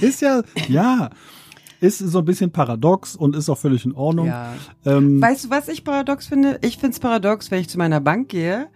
ist 0.01 0.21
ja, 0.21 0.41
ja, 0.67 1.09
ist 1.79 1.99
so 1.99 2.19
ein 2.19 2.25
bisschen 2.25 2.51
paradox 2.51 3.15
und 3.15 3.35
ist 3.35 3.49
auch 3.49 3.57
völlig 3.57 3.85
in 3.85 3.93
Ordnung. 3.93 4.27
Ja. 4.27 4.53
Ähm, 4.85 5.21
weißt 5.21 5.45
du, 5.45 5.49
was 5.49 5.67
ich 5.67 5.83
paradox 5.83 6.27
finde? 6.27 6.59
Ich 6.61 6.77
finde 6.77 6.93
es 6.93 6.99
paradox, 6.99 7.51
wenn 7.51 7.61
ich 7.61 7.69
zu 7.69 7.77
meiner 7.77 8.01
Bank 8.01 8.29
gehe, 8.29 8.67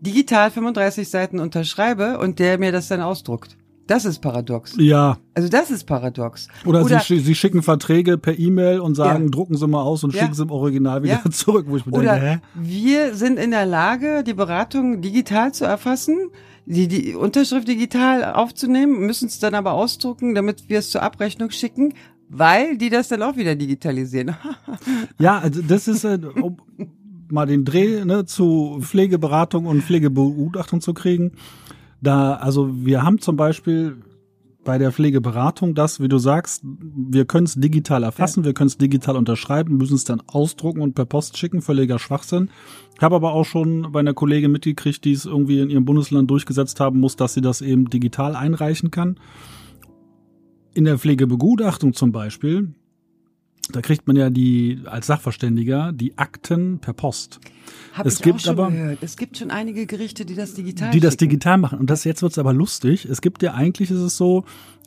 digital 0.00 0.50
35 0.50 1.08
Seiten 1.08 1.38
unterschreibe 1.38 2.18
und 2.18 2.38
der 2.38 2.58
mir 2.58 2.72
das 2.72 2.88
dann 2.88 3.00
ausdruckt. 3.00 3.56
Das 3.90 4.04
ist 4.04 4.20
paradox. 4.20 4.76
Ja. 4.78 5.18
Also 5.34 5.48
das 5.48 5.72
ist 5.72 5.82
paradox. 5.82 6.46
Oder, 6.64 6.84
Oder 6.84 7.00
sie, 7.00 7.18
sie, 7.18 7.34
schicken 7.34 7.60
Verträge 7.60 8.18
per 8.18 8.38
E-Mail 8.38 8.78
und 8.78 8.94
sagen, 8.94 9.24
ja. 9.24 9.30
drucken 9.30 9.56
Sie 9.56 9.66
mal 9.66 9.82
aus 9.82 10.04
und 10.04 10.14
ja. 10.14 10.20
schicken 10.20 10.34
Sie 10.34 10.44
im 10.44 10.52
Original 10.52 11.02
wieder 11.02 11.20
ja. 11.24 11.30
zurück, 11.32 11.66
wo 11.68 11.76
ich 11.76 11.86
mir 11.86 11.98
Oder 11.98 12.12
denke, 12.12 12.26
hä? 12.26 12.38
wir 12.54 13.14
sind 13.16 13.36
in 13.36 13.50
der 13.50 13.66
Lage, 13.66 14.22
die 14.22 14.32
Beratung 14.32 15.00
digital 15.00 15.52
zu 15.52 15.64
erfassen, 15.64 16.30
die, 16.66 16.86
die 16.86 17.16
Unterschrift 17.16 17.66
digital 17.66 18.32
aufzunehmen, 18.32 19.06
müssen 19.06 19.26
es 19.26 19.40
dann 19.40 19.56
aber 19.56 19.72
ausdrucken, 19.72 20.36
damit 20.36 20.68
wir 20.68 20.78
es 20.78 20.90
zur 20.90 21.02
Abrechnung 21.02 21.50
schicken, 21.50 21.94
weil 22.28 22.78
die 22.78 22.90
das 22.90 23.08
dann 23.08 23.24
auch 23.24 23.34
wieder 23.34 23.56
digitalisieren. 23.56 24.36
ja, 25.18 25.40
also 25.40 25.62
das 25.62 25.88
ist 25.88 26.04
äh, 26.04 26.20
um 26.40 26.58
mal 27.28 27.46
den 27.46 27.64
Dreh 27.64 28.04
ne, 28.04 28.24
zu 28.24 28.78
Pflegeberatung 28.82 29.66
und 29.66 29.82
Pflegebegutachtung 29.82 30.80
zu 30.80 30.94
kriegen 30.94 31.32
da, 32.00 32.34
also 32.34 32.70
wir 32.84 33.02
haben 33.02 33.18
zum 33.18 33.36
Beispiel 33.36 33.96
bei 34.64 34.78
der 34.78 34.92
Pflegeberatung 34.92 35.74
das, 35.74 36.00
wie 36.00 36.08
du 36.08 36.18
sagst, 36.18 36.62
wir 36.64 37.24
können 37.24 37.46
es 37.46 37.54
digital 37.54 38.02
erfassen, 38.02 38.40
ja. 38.40 38.46
wir 38.46 38.54
können 38.54 38.68
es 38.68 38.76
digital 38.76 39.16
unterschreiben, 39.16 39.76
müssen 39.76 39.94
es 39.94 40.04
dann 40.04 40.22
ausdrucken 40.26 40.82
und 40.82 40.94
per 40.94 41.06
Post 41.06 41.38
schicken, 41.38 41.62
völliger 41.62 41.98
Schwachsinn. 41.98 42.50
Ich 42.94 43.02
habe 43.02 43.16
aber 43.16 43.32
auch 43.32 43.44
schon 43.44 43.92
bei 43.92 44.00
einer 44.00 44.14
Kollegin 44.14 44.52
mitgekriegt, 44.52 45.04
die 45.04 45.12
es 45.12 45.24
irgendwie 45.24 45.60
in 45.60 45.70
ihrem 45.70 45.84
Bundesland 45.84 46.30
durchgesetzt 46.30 46.78
haben 46.80 47.00
muss, 47.00 47.16
dass 47.16 47.34
sie 47.34 47.40
das 47.40 47.62
eben 47.62 47.88
digital 47.88 48.36
einreichen 48.36 48.90
kann. 48.90 49.18
In 50.74 50.84
der 50.84 50.98
Pflegebegutachtung 50.98 51.94
zum 51.94 52.12
Beispiel 52.12 52.74
da 53.70 53.80
kriegt 53.80 54.06
man 54.06 54.16
ja 54.16 54.30
die 54.30 54.80
als 54.86 55.06
Sachverständiger 55.06 55.92
die 55.92 56.18
Akten 56.18 56.78
per 56.78 56.92
Post. 56.92 57.40
Hab 57.92 58.06
es 58.06 58.16
ich 58.16 58.22
gibt 58.22 58.36
auch 58.36 58.40
schon 58.40 58.58
aber 58.58 58.70
gehört. 58.70 58.98
es 59.02 59.16
gibt 59.16 59.36
schon 59.36 59.50
einige 59.50 59.86
Gerichte, 59.86 60.24
die 60.24 60.34
das 60.34 60.54
digital 60.54 60.90
die 60.90 60.96
schicken. 60.96 61.04
das 61.04 61.16
digital 61.16 61.58
machen 61.58 61.78
und 61.78 61.90
das 61.90 62.04
jetzt 62.04 62.22
wird's 62.22 62.38
aber 62.38 62.52
lustig. 62.52 63.04
Es 63.04 63.20
gibt 63.20 63.42
ja 63.42 63.54
eigentlich 63.54 63.90
ist 63.90 63.98
es 63.98 64.16
so, 64.16 64.44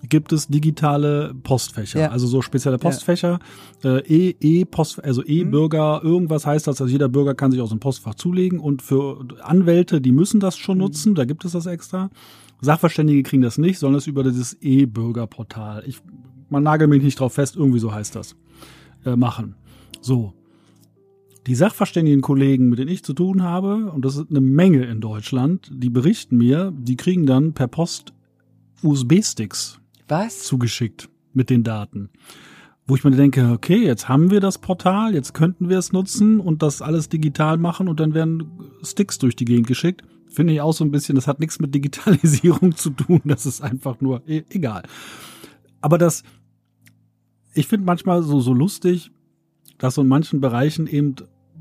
gibt 0.10 0.34
es 0.34 0.48
digitale 0.48 1.34
Postfächer, 1.44 2.00
ja. 2.00 2.10
also 2.10 2.28
so 2.28 2.42
spezielle 2.42 2.78
Postfächer, 2.78 3.40
ja. 3.84 3.98
äh, 3.98 4.30
E 4.32 4.36
E 4.40 4.66
Post 4.66 5.04
also 5.04 5.24
E 5.26 5.44
Bürger, 5.44 6.02
mhm. 6.04 6.10
irgendwas 6.10 6.46
heißt 6.46 6.68
das, 6.68 6.82
also 6.82 6.92
jeder 6.92 7.10
Bürger 7.10 7.36
kann 7.36 7.52
sich 7.52 7.62
aus 7.62 7.70
dem 7.70 7.80
Postfach 7.80 8.16
zulegen 8.16 8.60
und 8.60 8.82
für 8.82 9.26
Anwälte, 9.42 10.02
die 10.02 10.12
müssen 10.12 10.40
das 10.40 10.58
schon 10.58 10.78
mhm. 10.78 10.84
nutzen, 10.84 11.16
da 11.16 11.26
gibt 11.26 11.46
es 11.46 11.54
das 11.54 11.66
extra. 11.66 12.10
Sachverständige 12.62 13.24
kriegen 13.24 13.42
das 13.42 13.58
nicht, 13.58 13.78
sondern 13.78 13.98
es 13.98 14.08
über 14.08 14.24
dieses 14.24 14.58
E-Bürgerportal. 14.62 15.84
Ich 15.86 16.00
man 16.50 16.64
nagelt 16.64 16.90
mich 16.90 17.02
nicht 17.02 17.20
drauf 17.20 17.34
fest, 17.34 17.56
irgendwie 17.56 17.80
so 17.80 17.92
heißt 17.92 18.16
das 18.16 18.36
äh, 19.06 19.16
machen. 19.16 19.56
So. 20.02 20.34
Die 21.48 21.56
sachverständigen 21.56 22.22
Kollegen, 22.22 22.70
mit 22.70 22.80
denen 22.80 22.92
ich 22.92 23.04
zu 23.04 23.14
tun 23.14 23.44
habe, 23.44 23.92
und 23.92 24.06
das 24.06 24.16
ist 24.16 24.30
eine 24.30 24.40
Menge 24.40 24.86
in 24.86 25.02
Deutschland, 25.02 25.70
die 25.74 25.90
berichten 25.90 26.38
mir, 26.38 26.72
die 26.74 26.96
kriegen 26.96 27.26
dann 27.26 27.54
per 27.54 27.68
Post 27.68 28.14
USB-Sticks 28.82 29.80
zugeschickt 30.30 31.10
mit 31.34 31.50
den 31.50 31.64
Daten. 31.64 32.10
Wo 32.86 32.96
ich 32.96 33.04
mir 33.04 33.12
denke, 33.12 33.50
okay, 33.52 33.84
jetzt 33.84 34.10
haben 34.10 34.30
wir 34.30 34.42
das 34.42 34.58
Portal, 34.58 35.14
jetzt 35.14 35.34
könnten 35.34 35.70
wir 35.70 35.78
es 35.78 35.94
nutzen 35.94 36.40
und 36.40 36.62
das 36.62 36.82
alles 36.82 37.10
digital 37.10 37.58
machen 37.58 37.88
und 37.88 38.00
dann 38.00 38.14
werden 38.14 38.44
Sticks 38.84 39.18
durch 39.18 39.36
die 39.36 39.46
Gegend 39.46 39.68
geschickt. 39.68 40.04
Finde 40.28 40.54
ich 40.54 40.62
auch 40.62 40.74
so 40.74 40.84
ein 40.84 40.92
bisschen, 40.92 41.16
das 41.16 41.28
hat 41.28 41.40
nichts 41.40 41.60
mit 41.60 41.74
Digitalisierung 41.74 42.76
zu 42.76 42.90
tun, 42.90 43.22
das 43.26 43.46
ist 43.46 43.62
einfach 43.62 44.02
nur 44.02 44.22
e 44.28 44.44
egal. 44.50 44.84
Aber 45.82 45.98
das, 45.98 46.24
ich 47.54 47.68
finde 47.68 47.86
manchmal 47.86 48.24
so, 48.24 48.40
so 48.40 48.54
lustig, 48.54 49.12
dass 49.78 49.96
so 49.96 50.02
in 50.02 50.08
manchen 50.08 50.42
Bereichen 50.42 50.88
eben 50.88 51.16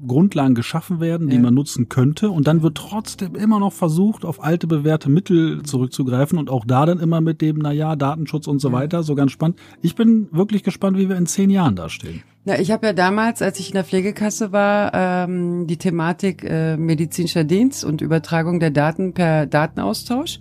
Grundlagen 0.06 0.54
geschaffen 0.54 1.00
werden, 1.00 1.28
die 1.28 1.36
ja. 1.36 1.42
man 1.42 1.54
nutzen 1.54 1.88
könnte. 1.88 2.30
Und 2.30 2.46
dann 2.46 2.62
wird 2.62 2.76
trotzdem 2.76 3.34
immer 3.34 3.60
noch 3.60 3.72
versucht, 3.72 4.24
auf 4.24 4.42
alte 4.42 4.66
bewährte 4.66 5.08
Mittel 5.08 5.62
zurückzugreifen 5.62 6.38
und 6.38 6.50
auch 6.50 6.64
da 6.64 6.86
dann 6.86 6.98
immer 6.98 7.20
mit 7.20 7.40
dem, 7.40 7.58
na 7.58 7.72
ja, 7.72 7.94
Datenschutz 7.94 8.46
und 8.46 8.58
so 8.58 8.68
ja. 8.68 8.74
weiter. 8.74 9.02
So 9.02 9.14
ganz 9.14 9.32
spannend. 9.32 9.58
Ich 9.80 9.94
bin 9.94 10.28
wirklich 10.32 10.62
gespannt, 10.62 10.98
wie 10.98 11.08
wir 11.08 11.16
in 11.16 11.26
zehn 11.26 11.50
Jahren 11.50 11.76
da 11.76 11.88
stehen. 11.88 12.22
Na, 12.44 12.58
ich 12.58 12.72
habe 12.72 12.86
ja 12.86 12.92
damals, 12.92 13.40
als 13.40 13.60
ich 13.60 13.68
in 13.68 13.74
der 13.74 13.84
Pflegekasse 13.84 14.50
war, 14.50 14.92
ähm, 14.94 15.68
die 15.68 15.76
Thematik 15.76 16.42
äh, 16.42 16.76
medizinischer 16.76 17.44
Dienst 17.44 17.84
und 17.84 18.00
Übertragung 18.00 18.58
der 18.58 18.72
Daten 18.72 19.12
per 19.12 19.46
Datenaustausch. 19.46 20.40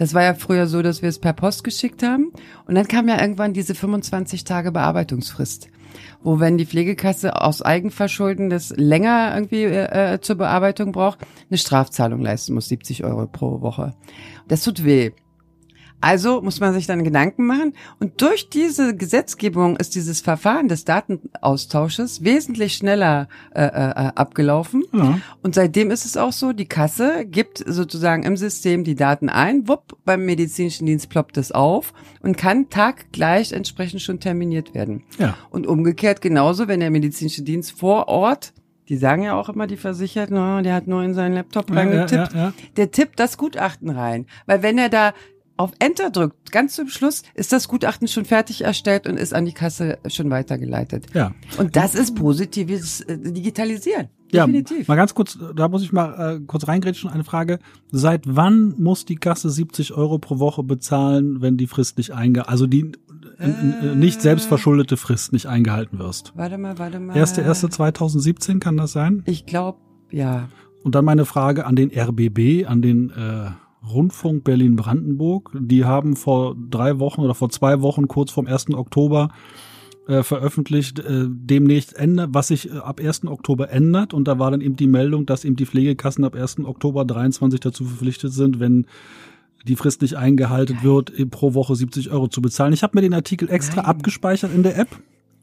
Das 0.00 0.14
war 0.14 0.22
ja 0.22 0.32
früher 0.32 0.66
so, 0.66 0.80
dass 0.80 1.02
wir 1.02 1.10
es 1.10 1.18
per 1.18 1.34
Post 1.34 1.62
geschickt 1.62 2.02
haben. 2.02 2.32
Und 2.66 2.74
dann 2.74 2.88
kam 2.88 3.06
ja 3.06 3.20
irgendwann 3.20 3.52
diese 3.52 3.74
25 3.74 4.44
Tage 4.44 4.72
Bearbeitungsfrist 4.72 5.68
wo 6.22 6.38
wenn 6.38 6.56
die 6.56 6.66
Pflegekasse 6.66 7.40
aus 7.40 7.62
Eigenverschulden 7.62 8.48
das 8.48 8.70
länger 8.76 9.32
irgendwie 9.34 9.64
äh, 9.64 10.20
zur 10.20 10.36
Bearbeitung 10.36 10.92
braucht, 10.92 11.18
eine 11.50 11.58
Strafzahlung 11.58 12.20
leisten 12.20 12.54
muss, 12.54 12.68
70 12.68 13.04
Euro 13.04 13.26
pro 13.26 13.60
Woche. 13.60 13.94
Das 14.46 14.62
tut 14.62 14.84
weh. 14.84 15.10
Also 16.00 16.40
muss 16.40 16.60
man 16.60 16.72
sich 16.72 16.86
dann 16.86 17.04
Gedanken 17.04 17.46
machen. 17.46 17.74
Und 17.98 18.20
durch 18.22 18.48
diese 18.48 18.96
Gesetzgebung 18.96 19.76
ist 19.76 19.94
dieses 19.94 20.20
Verfahren 20.20 20.68
des 20.68 20.84
Datenaustausches 20.84 22.24
wesentlich 22.24 22.74
schneller 22.74 23.28
äh, 23.54 23.64
äh, 23.64 24.12
abgelaufen. 24.14 24.84
Ja. 24.92 25.20
Und 25.42 25.54
seitdem 25.54 25.90
ist 25.90 26.04
es 26.04 26.16
auch 26.16 26.32
so, 26.32 26.52
die 26.52 26.66
Kasse 26.66 27.26
gibt 27.26 27.62
sozusagen 27.66 28.22
im 28.22 28.36
System 28.36 28.84
die 28.84 28.94
Daten 28.94 29.28
ein, 29.28 29.68
wupp, 29.68 29.98
beim 30.04 30.24
medizinischen 30.24 30.86
Dienst 30.86 31.10
ploppt 31.10 31.36
es 31.36 31.52
auf 31.52 31.92
und 32.22 32.36
kann 32.36 32.70
taggleich 32.70 33.52
entsprechend 33.52 34.00
schon 34.00 34.20
terminiert 34.20 34.74
werden. 34.74 35.04
Ja. 35.18 35.36
Und 35.50 35.66
umgekehrt 35.66 36.20
genauso, 36.22 36.68
wenn 36.68 36.80
der 36.80 36.90
medizinische 36.90 37.42
Dienst 37.42 37.72
vor 37.78 38.08
Ort 38.08 38.52
die 38.90 38.96
sagen 38.96 39.22
ja 39.22 39.38
auch 39.38 39.48
immer, 39.48 39.68
die 39.68 39.76
Versicherten, 39.76 40.36
oh, 40.36 40.62
der 40.62 40.74
hat 40.74 40.88
nur 40.88 41.04
in 41.04 41.14
seinen 41.14 41.36
Laptop 41.36 41.70
reingetippt. 41.70 42.32
Ja, 42.32 42.38
ja, 42.38 42.44
ja, 42.46 42.52
der 42.76 42.90
tippt 42.90 43.20
das 43.20 43.38
Gutachten 43.38 43.88
rein. 43.88 44.26
Weil 44.46 44.64
wenn 44.64 44.78
er 44.78 44.88
da 44.88 45.14
auf 45.60 45.72
Enter 45.78 46.08
drückt, 46.08 46.52
ganz 46.52 46.74
zum 46.74 46.88
Schluss 46.88 47.22
ist 47.34 47.52
das 47.52 47.68
Gutachten 47.68 48.08
schon 48.08 48.24
fertig 48.24 48.64
erstellt 48.64 49.06
und 49.06 49.18
ist 49.18 49.34
an 49.34 49.44
die 49.44 49.52
Kasse 49.52 49.98
schon 50.08 50.30
weitergeleitet. 50.30 51.08
Ja. 51.12 51.32
Und 51.58 51.76
das 51.76 51.94
ist 51.94 52.16
positives 52.16 53.02
äh, 53.02 53.18
Digitalisieren. 53.18 54.08
Definitiv. 54.32 54.78
Ja, 54.78 54.84
mal 54.88 54.96
ganz 54.96 55.12
kurz, 55.12 55.38
da 55.54 55.68
muss 55.68 55.82
ich 55.82 55.92
mal 55.92 56.36
äh, 56.36 56.40
kurz 56.46 56.66
reingrätschen, 56.66 57.10
eine 57.10 57.24
Frage. 57.24 57.58
Seit 57.90 58.22
wann 58.24 58.74
muss 58.78 59.04
die 59.04 59.16
Kasse 59.16 59.50
70 59.50 59.92
Euro 59.92 60.18
pro 60.18 60.38
Woche 60.38 60.62
bezahlen, 60.62 61.42
wenn 61.42 61.58
die 61.58 61.66
Frist 61.66 61.98
nicht 61.98 62.12
einge, 62.12 62.48
also 62.48 62.66
die 62.66 62.92
äh, 63.38 63.94
nicht 63.94 64.22
selbstverschuldete 64.22 64.96
Frist 64.96 65.34
nicht 65.34 65.44
eingehalten 65.44 65.98
wirst? 65.98 66.32
Warte 66.36 66.56
mal, 66.56 66.78
warte 66.78 67.00
mal. 67.00 67.14
Erste, 67.14 67.42
erste 67.42 67.68
2017 67.68 68.60
kann 68.60 68.78
das 68.78 68.92
sein? 68.92 69.22
Ich 69.26 69.44
glaube, 69.44 69.78
ja. 70.10 70.48
Und 70.84 70.94
dann 70.94 71.04
meine 71.04 71.26
Frage 71.26 71.66
an 71.66 71.76
den 71.76 71.90
RBB, 71.90 72.66
an 72.66 72.80
den 72.80 73.10
äh, 73.10 73.50
Rundfunk 73.88 74.44
Berlin-Brandenburg. 74.44 75.50
Die 75.58 75.84
haben 75.84 76.16
vor 76.16 76.56
drei 76.70 76.98
Wochen 76.98 77.22
oder 77.22 77.34
vor 77.34 77.50
zwei 77.50 77.80
Wochen 77.80 78.08
kurz 78.08 78.30
vorm 78.30 78.46
1. 78.46 78.74
Oktober 78.74 79.30
äh, 80.06 80.22
veröffentlicht, 80.22 80.98
äh, 80.98 81.26
demnächst 81.28 81.96
Ende, 81.96 82.28
was 82.30 82.48
sich 82.48 82.70
äh, 82.70 82.78
ab 82.78 83.00
1. 83.00 83.26
Oktober 83.26 83.70
ändert. 83.70 84.12
Und 84.12 84.26
da 84.26 84.38
war 84.38 84.50
dann 84.50 84.60
eben 84.60 84.76
die 84.76 84.86
Meldung, 84.86 85.26
dass 85.26 85.44
eben 85.44 85.56
die 85.56 85.66
Pflegekassen 85.66 86.24
ab 86.24 86.34
1. 86.34 86.60
Oktober 86.64 87.04
23 87.04 87.60
dazu 87.60 87.84
verpflichtet 87.84 88.32
sind, 88.32 88.60
wenn 88.60 88.86
die 89.68 89.76
Frist 89.76 90.02
nicht 90.02 90.16
eingehalten 90.16 90.78
wird, 90.82 91.12
pro 91.30 91.54
Woche 91.54 91.76
70 91.76 92.10
Euro 92.10 92.28
zu 92.28 92.40
bezahlen. 92.40 92.72
Ich 92.72 92.82
habe 92.82 92.96
mir 92.96 93.02
den 93.02 93.14
Artikel 93.14 93.50
extra 93.50 93.82
Nein. 93.82 93.86
abgespeichert 93.86 94.54
in 94.54 94.62
der 94.62 94.78
App. 94.78 94.88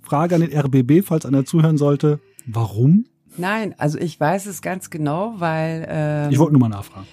Frage 0.01 0.35
an 0.35 0.41
den 0.41 0.57
RBB, 0.57 1.05
falls 1.05 1.25
einer 1.25 1.45
zuhören 1.45 1.77
sollte. 1.77 2.19
Warum? 2.45 3.05
Nein, 3.37 3.75
also 3.77 3.97
ich 3.97 4.19
weiß 4.19 4.45
es 4.47 4.61
ganz 4.61 4.89
genau, 4.89 5.35
weil 5.37 5.87
ähm, 5.89 6.31
Ich 6.31 6.39
wollte 6.39 6.53
nur 6.53 6.61
mal 6.61 6.69
nachfragen. 6.69 7.07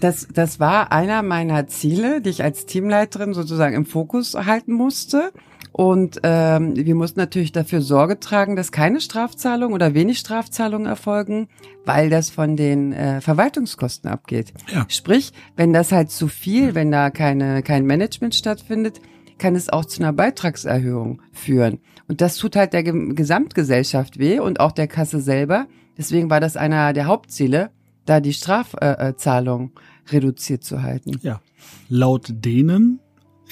das, 0.00 0.28
das 0.32 0.60
war 0.60 0.92
einer 0.92 1.22
meiner 1.22 1.66
Ziele, 1.68 2.20
die 2.20 2.30
ich 2.30 2.42
als 2.42 2.66
Teamleiterin 2.66 3.34
sozusagen 3.34 3.74
im 3.74 3.86
Fokus 3.86 4.34
halten 4.34 4.72
musste. 4.72 5.32
Und 5.72 6.18
ähm, 6.24 6.74
wir 6.74 6.94
mussten 6.96 7.20
natürlich 7.20 7.52
dafür 7.52 7.82
Sorge 7.82 8.18
tragen, 8.18 8.56
dass 8.56 8.72
keine 8.72 9.00
Strafzahlungen 9.00 9.74
oder 9.74 9.94
wenig 9.94 10.18
Strafzahlungen 10.18 10.88
erfolgen, 10.88 11.48
weil 11.84 12.10
das 12.10 12.30
von 12.30 12.56
den 12.56 12.92
äh, 12.92 13.20
Verwaltungskosten 13.20 14.10
abgeht. 14.10 14.52
Ja. 14.74 14.86
Sprich, 14.88 15.32
wenn 15.54 15.72
das 15.72 15.92
halt 15.92 16.10
zu 16.10 16.26
viel, 16.26 16.74
wenn 16.74 16.90
da 16.90 17.10
keine 17.10 17.62
kein 17.62 17.84
Management 17.86 18.34
stattfindet, 18.34 19.00
kann 19.38 19.54
es 19.54 19.68
auch 19.68 19.84
zu 19.84 20.02
einer 20.02 20.12
Beitragserhöhung 20.12 21.22
führen. 21.32 21.80
Und 22.08 22.20
das 22.20 22.36
tut 22.36 22.56
halt 22.56 22.72
der 22.72 22.82
Gesamtgesellschaft 22.82 24.18
weh 24.18 24.40
und 24.40 24.60
auch 24.60 24.72
der 24.72 24.88
Kasse 24.88 25.20
selber. 25.20 25.66
Deswegen 25.96 26.30
war 26.30 26.40
das 26.40 26.56
einer 26.56 26.92
der 26.92 27.06
Hauptziele, 27.06 27.70
da 28.04 28.20
die 28.20 28.32
Strafzahlung 28.32 29.08
äh, 29.08 29.16
Zahlung 29.16 29.72
reduziert 30.10 30.64
zu 30.64 30.82
halten. 30.82 31.18
Ja. 31.22 31.40
Laut 31.88 32.26
denen 32.30 33.00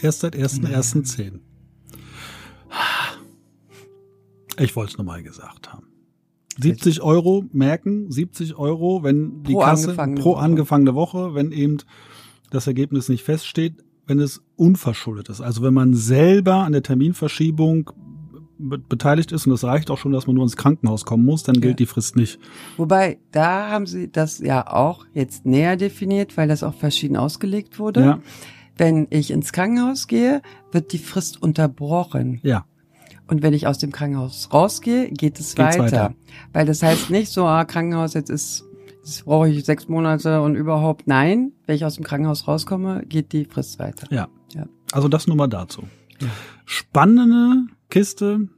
erst 0.00 0.20
seit 0.20 0.36
1.1.10. 0.36 1.40
Ich 4.58 4.74
wollte 4.74 4.92
es 4.92 4.98
nochmal 4.98 5.22
gesagt 5.22 5.72
haben. 5.72 5.86
70 6.58 7.02
Euro 7.02 7.44
merken, 7.52 8.10
70 8.10 8.56
Euro, 8.56 9.02
wenn 9.02 9.42
die 9.42 9.52
Pro 9.52 9.60
Kasse 9.60 9.88
angefangene 9.88 10.20
pro 10.20 10.34
angefangene 10.34 10.94
Woche, 10.94 11.34
wenn 11.34 11.52
eben 11.52 11.78
das 12.50 12.66
Ergebnis 12.66 13.08
nicht 13.10 13.24
feststeht, 13.24 13.84
wenn 14.06 14.18
es 14.20 14.42
unverschuldet 14.56 15.28
ist. 15.28 15.40
Also 15.40 15.62
wenn 15.62 15.74
man 15.74 15.94
selber 15.94 16.56
an 16.56 16.72
der 16.72 16.82
Terminverschiebung 16.82 17.90
be 18.58 18.78
beteiligt 18.78 19.32
ist 19.32 19.46
und 19.46 19.52
es 19.52 19.64
reicht 19.64 19.90
auch 19.90 19.98
schon, 19.98 20.12
dass 20.12 20.26
man 20.26 20.34
nur 20.36 20.44
ins 20.44 20.56
Krankenhaus 20.56 21.04
kommen 21.04 21.24
muss, 21.26 21.42
dann 21.42 21.56
gilt 21.60 21.72
Ja. 21.72 21.76
die 21.76 21.86
Frist 21.86 22.16
nicht. 22.16 22.38
Wobei, 22.78 23.18
da 23.30 23.68
haben 23.68 23.86
sie 23.86 24.10
das 24.10 24.38
ja 24.38 24.66
auch 24.66 25.04
jetzt 25.12 25.44
näher 25.44 25.76
definiert, 25.76 26.36
weil 26.38 26.48
das 26.48 26.62
auch 26.62 26.72
verschieden 26.74 27.16
ausgelegt 27.18 27.78
wurde. 27.78 28.00
Ja, 28.00 28.18
Wenn 28.78 29.08
ich 29.10 29.30
ins 29.30 29.52
Krankenhaus 29.52 30.06
gehe, 30.06 30.40
wird 30.72 30.92
die 30.92 30.98
Frist 30.98 31.42
unterbrochen. 31.42 32.40
ja, 32.42 32.64
Und 33.28 33.42
wenn 33.42 33.52
ich 33.52 33.66
aus 33.66 33.76
dem 33.78 33.92
Krankenhaus 33.92 34.48
rausgehe, 34.52 35.10
geht 35.10 35.38
es 35.38 35.54
Geht's 35.54 35.78
weiter. 35.78 35.82
weiter. 35.84 36.14
Weil 36.54 36.64
das 36.64 36.82
heißt 36.82 37.10
nicht 37.10 37.30
so, 37.32 37.44
ah, 37.44 37.64
Krankenhaus, 37.66 38.14
jetzt 38.14 38.30
ist, 38.30 38.64
jetzt 39.06 39.24
brauche 39.24 39.48
ich 39.48 39.64
sechs 39.64 39.88
Monate 39.88 40.42
und 40.42 40.56
überhaupt. 40.56 41.06
Nein, 41.06 41.52
wenn 41.66 41.76
ich 41.76 41.84
aus 41.84 41.94
dem 41.94 42.04
Krankenhaus 42.04 42.46
rauskomme, 42.48 43.04
geht 43.06 43.32
die 43.32 43.44
Frist 43.44 43.78
weiter. 43.78 44.06
ja. 44.10 44.28
Ja. 44.54 44.66
Also 44.92 45.08
das 45.08 45.26
nur 45.26 45.36
mal 45.36 45.48
dazu. 45.48 45.82
Spannende 46.64 47.66
Kiste, 47.90 48.48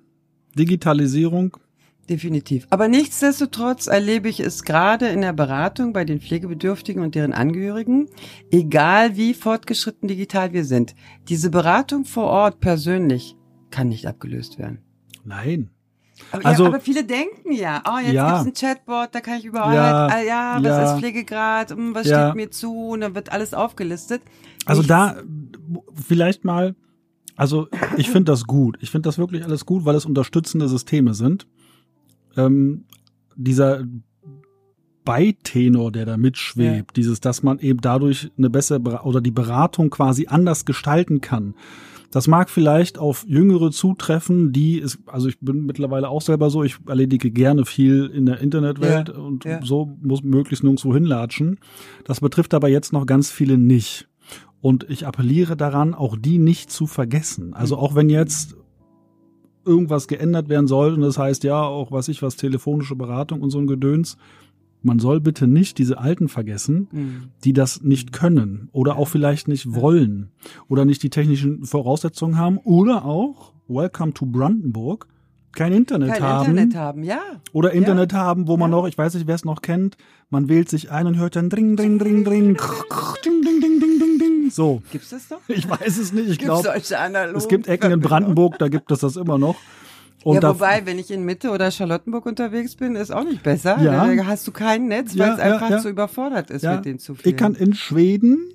Digitalisierung. 0.57 1.57
Definitiv. 2.09 2.67
Aber 2.71 2.89
nichtsdestotrotz 2.89 3.87
erlebe 3.87 4.29
ich 4.29 4.41
es 4.41 4.63
gerade 4.63 5.09
in 5.09 5.21
der 5.21 5.33
Beratung 5.33 5.93
bei 5.93 6.05
den 6.05 6.21
Pflegebedürftigen 6.21 7.03
und 7.03 7.15
deren 7.15 7.33
Angehörigen, 7.33 8.09
egal 8.51 9.17
wie 9.17 9.35
fortgeschritten 9.35 10.09
digital 10.09 10.53
wir 10.53 10.65
sind. 10.65 10.95
Diese 11.29 11.51
Beratung 11.51 12.05
vor 12.05 12.25
Ort 12.25 12.61
persönlich 12.61 13.37
kann 13.71 13.89
nicht 13.89 14.07
abgelöst 14.07 14.59
werden. 14.59 14.79
Nein. 15.25 15.71
Aber, 16.33 16.45
Also- 16.47 16.63
ja, 16.65 16.69
aber 16.69 16.81
viele 16.81 17.05
denken 17.05 17.53
ja, 17.53 17.83
oh, 17.89 17.99
jetzt 17.99 18.13
Ja. 18.13 18.43
gibt's 18.43 18.63
ein 18.63 18.69
Chatbot, 18.69 19.09
da 19.13 19.21
kann 19.21 19.39
ich 19.39 19.45
überall, 19.45 19.75
Ja, 19.75 20.07
ah, 20.07 20.21
ja, 20.23 20.57
was 20.59 20.65
ja. 20.65 20.93
ist 20.95 20.99
Pflegegrad, 21.01 21.71
hm, 21.71 21.95
was 21.95 22.07
steht 22.07 22.35
mir 22.35 22.51
zu, 22.51 22.89
und 22.91 23.01
dann 23.01 23.15
wird 23.15 23.33
alles 23.33 23.55
aufgelistet. 23.55 24.23
Also 24.67 24.81
Nichts- 24.83 24.89
da 24.89 25.17
vielleicht 26.07 26.45
mal, 26.45 26.75
also 27.37 27.69
ich 27.97 28.11
finde 28.11 28.33
das 28.33 28.45
gut. 28.45 28.77
Ich 28.81 28.91
finde 28.91 29.09
das 29.09 29.17
wirklich 29.19 29.45
alles 29.45 29.65
gut, 29.65 29.85
weil 29.85 29.95
es 29.95 30.05
unterstützende 30.05 30.69
Systeme 30.69 31.15
sind. 31.15 31.47
Ähm, 32.37 32.85
dieser 33.37 33.85
Beitenor, 35.05 35.91
der 35.91 36.05
da 36.05 36.17
mitschwebt, 36.19 36.97
dieses, 36.97 37.21
dass 37.21 37.43
man 37.43 37.59
eben 37.61 37.81
dadurch 37.81 38.31
eine 38.37 38.51
bessere 38.51 39.03
oder 39.05 39.21
die 39.23 39.31
Beratung 39.31 39.89
quasi 39.89 40.27
anders 40.29 40.67
gestalten 40.67 41.21
kann. 41.23 41.55
Das 42.11 42.27
mag 42.27 42.49
vielleicht 42.49 42.99
auf 42.99 43.25
Jüngere 43.29 43.71
zutreffen, 43.71 44.53
die 44.53 44.79
ist, 44.79 44.99
also 45.07 45.29
ich 45.29 45.39
bin 45.41 45.67
mittlerweile 45.67 46.09
auch 46.09 46.23
selber 46.23 46.49
so, 46.49 46.63
ich 46.63 46.77
erledige 46.87 47.31
gerne 47.31 47.67
viel 47.67 48.07
in 48.07 48.25
der 48.25 48.41
Internetwelt 48.41 49.11
Ja, 49.11 49.15
und 49.15 49.45
ja. 49.45 49.61
so 49.63 49.97
muss 50.01 50.23
möglichst 50.23 50.65
nirgendwo 50.65 50.95
hinlatschen. 50.95 51.59
Das 52.05 52.21
betrifft 52.21 52.55
aber 52.55 52.69
jetzt 52.69 52.93
noch 52.95 53.05
ganz 53.05 53.31
viele 53.31 53.59
nicht. 53.59 54.09
Und 54.61 54.87
ich 54.89 55.07
appelliere 55.07 55.57
daran, 55.57 55.95
auch 55.95 56.17
die 56.17 56.39
nicht 56.39 56.71
zu 56.71 56.87
vergessen. 56.87 57.53
Also 57.53 57.77
auch 57.77 57.95
wenn 57.95 58.09
jetzt 58.09 58.57
irgendwas 59.65 60.09
geändert 60.09 60.49
werden 60.49 60.67
soll 60.67 60.95
und 60.95 61.03
das 61.03 61.19
heißt 61.19 61.45
ja 61.45 61.63
auch, 61.63 61.93
was 61.93 62.09
ich 62.09 62.23
was, 62.23 62.37
telefonische 62.37 62.97
Beratung 62.97 63.43
und 63.43 63.51
so 63.51 63.59
ein 63.59 63.67
Gedöns, 63.67 64.17
man 64.83 64.99
soll 64.99 65.21
bitte 65.21 65.47
nicht 65.47 65.79
diese 65.79 65.99
Alten 65.99 66.29
vergessen, 66.29 66.89
Hm. 66.91 67.23
die 67.45 67.53
das 67.53 67.83
nicht 67.83 68.13
können 68.13 68.69
oder 68.73 68.97
auch 68.97 69.09
vielleicht 69.09 69.49
nicht 69.49 69.75
wollen 69.75 70.31
oder 70.69 70.85
nicht 70.85 71.03
die 71.03 71.11
technischen 71.11 71.65
Voraussetzungen 71.65 72.39
haben 72.39 72.59
oder 72.59 73.05
auch, 73.05 73.53
welcome 73.69 74.13
to 74.15 74.25
Brandenburg, 74.27 75.07
kein 75.53 75.73
Internet 75.73 76.11
Kein 76.13 76.23
haben 76.23 76.51
Internet 76.51 76.77
haben, 76.77 77.03
ja. 77.03 77.21
oder 77.53 77.73
Internet 77.73 78.13
haben, 78.13 78.47
wo 78.47 78.57
man 78.57 78.71
Ja. 78.71 78.77
noch, 78.77 78.87
ich 78.87 78.97
weiß 78.97 79.15
nicht, 79.15 79.27
wer 79.27 79.35
es 79.35 79.45
noch 79.45 79.63
kennt, 79.63 79.97
man 80.31 80.49
wählt 80.49 80.69
sich 80.69 80.91
ein 80.93 81.07
und 81.07 81.17
hört 81.19 81.37
dann 81.37 81.49
dring, 81.51 81.75
dring, 81.77 81.99
dring, 81.99 82.23
dring, 82.25 82.57
ding, 83.25 83.43
ding, 83.43 83.61
ding, 83.61 83.81
ding, 83.81 83.99
ding, 83.99 84.19
ding. 84.19 84.51
So, 84.51 84.83
Gibt's 84.93 85.11
das 85.11 85.27
doch? 85.29 85.41
ich 85.49 85.69
weiß 85.69 85.99
es 85.99 86.13
nicht, 86.13 86.29
ich 86.29 86.39
glaube, 86.39 86.69
es 86.75 87.49
gibt 87.49 87.67
Ecken 87.67 87.91
in? 87.93 88.01
Brandenburg, 88.01 88.59
da 88.59 88.69
gibt 88.69 88.91
es 88.93 89.01
das 89.01 89.17
immer 89.17 89.39
noch. 89.39 89.57
Und 90.25 90.43
ja, 90.43 90.49
wobei, 90.49 90.83
wenn 90.85 90.99
ich 90.99 91.11
in 91.11 91.25
Mitte 91.25 91.51
oder 91.51 91.71
Charlottenburg 91.71 92.27
unterwegs 92.27 92.75
bin, 92.75 92.97
ist 92.97 93.11
auch 93.13 93.25
nicht 93.25 93.43
besser. 93.43 93.79
Ja. 93.81 94.13
Da 94.15 94.27
hast 94.27 94.47
du 94.49 94.53
kein 94.53 94.87
Netz, 94.89 95.13
weil 95.17 95.29
Ja, 95.29 95.35
es 95.35 95.41
einfach 95.41 95.71
ja. 95.71 95.79
zu 95.79 95.89
überfordert 95.89 96.51
ist 96.51 96.65
mit 96.65 96.85
den 96.85 96.99
zu 96.99 97.15
vielen. 97.15 97.35
ich 97.35 97.37
kann 97.39 97.55
in 97.55 97.75
Schweden 97.75 98.53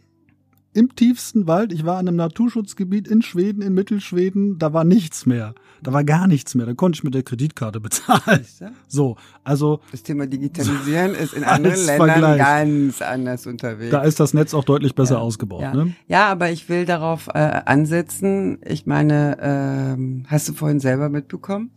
im 0.73 0.95
tiefsten 0.95 1.47
Wald, 1.47 1.71
ich 1.71 1.85
war 1.85 1.99
in 1.99 2.07
einem 2.07 2.17
Naturschutzgebiet 2.17 3.07
in 3.07 3.21
Schweden, 3.21 3.61
in 3.61 3.73
Mittelschweden, 3.73 4.57
da 4.59 4.73
war 4.73 4.83
nichts 4.83 5.25
mehr. 5.25 5.53
Da 5.81 5.91
war 5.91 6.03
gar 6.05 6.27
nichts 6.27 6.55
mehr. 6.55 6.65
Da 6.65 6.73
konnte 6.73 6.95
ich 6.97 7.03
mit 7.03 7.13
der 7.13 7.23
Kreditkarte 7.23 7.79
bezahlen. 7.81 8.45
So, 8.87 9.17
also 9.43 9.81
Das 9.91 10.01
Thema 10.03 10.25
Digitalisieren 10.27 11.13
ist 11.15 11.33
in 11.33 11.43
anderen 11.43 11.75
Ländern 11.85 12.09
Vergleich. 12.09 12.37
ganz 12.39 13.01
anders 13.01 13.45
unterwegs. 13.47 13.91
da 13.91 14.01
ist 14.03 14.19
das 14.19 14.33
Netz 14.33 14.53
auch 14.53 14.63
deutlich 14.63 14.95
besser 14.95 15.15
Ja. 15.15 15.21
ausgebaut. 15.21 15.61
ja. 15.61 15.73
Ne? 15.73 15.93
ja, 16.07 16.27
aber 16.31 16.51
ich 16.51 16.69
will 16.69 16.85
darauf 16.85 17.27
äh, 17.27 17.39
ansetzen. 17.65 18.59
Ich 18.65 18.85
meine, 18.85 19.37
ähm, 19.41 20.25
hast 20.27 20.47
du 20.49 20.53
vorhin 20.53 20.79
selber 20.79 21.09
mitbekommen? 21.09 21.71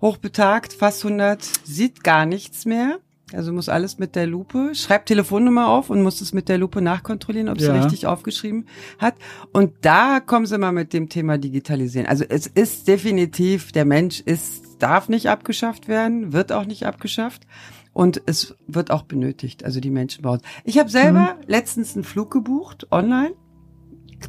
Hochbetagt, 0.00 0.74
fast 0.74 1.04
100, 1.04 1.42
sieht 1.64 2.04
gar 2.04 2.24
nichts 2.26 2.66
mehr. 2.66 2.98
Also 3.34 3.52
muss 3.52 3.68
alles 3.68 3.98
mit 3.98 4.16
der 4.16 4.26
Lupe, 4.26 4.70
schreibt 4.74 5.06
Telefonnummer 5.08 5.68
auf 5.68 5.90
und 5.90 6.02
muss 6.02 6.20
es 6.22 6.32
mit 6.32 6.48
der 6.48 6.56
Lupe 6.56 6.80
nachkontrollieren, 6.80 7.48
ob 7.50 7.60
sie 7.60 7.66
Ja. 7.66 7.74
richtig 7.78 8.06
aufgeschrieben 8.06 8.66
hat. 8.98 9.16
Und 9.52 9.72
da 9.82 10.20
kommen 10.20 10.46
sie 10.46 10.56
mal 10.56 10.72
mit 10.72 10.92
dem 10.94 11.08
Thema 11.10 11.36
Digitalisieren. 11.36 12.06
Also 12.06 12.24
es 12.28 12.46
ist 12.46 12.88
definitiv, 12.88 13.70
der 13.72 13.84
Mensch 13.84 14.20
ist, 14.20 14.82
darf 14.82 15.08
nicht 15.10 15.28
abgeschafft 15.28 15.88
werden, 15.88 16.32
wird 16.32 16.52
auch 16.52 16.64
nicht 16.64 16.86
abgeschafft. 16.86 17.46
Und 17.92 18.22
es 18.26 18.54
wird 18.66 18.90
auch 18.90 19.02
benötigt, 19.02 19.64
also 19.64 19.80
die 19.80 19.90
Menschen 19.90 20.22
bauen. 20.22 20.40
Ich 20.64 20.78
habe 20.78 20.88
selber 20.88 21.36
letztens 21.46 21.94
einen 21.96 22.04
Flug 22.04 22.30
gebucht, 22.30 22.86
online. 22.92 23.32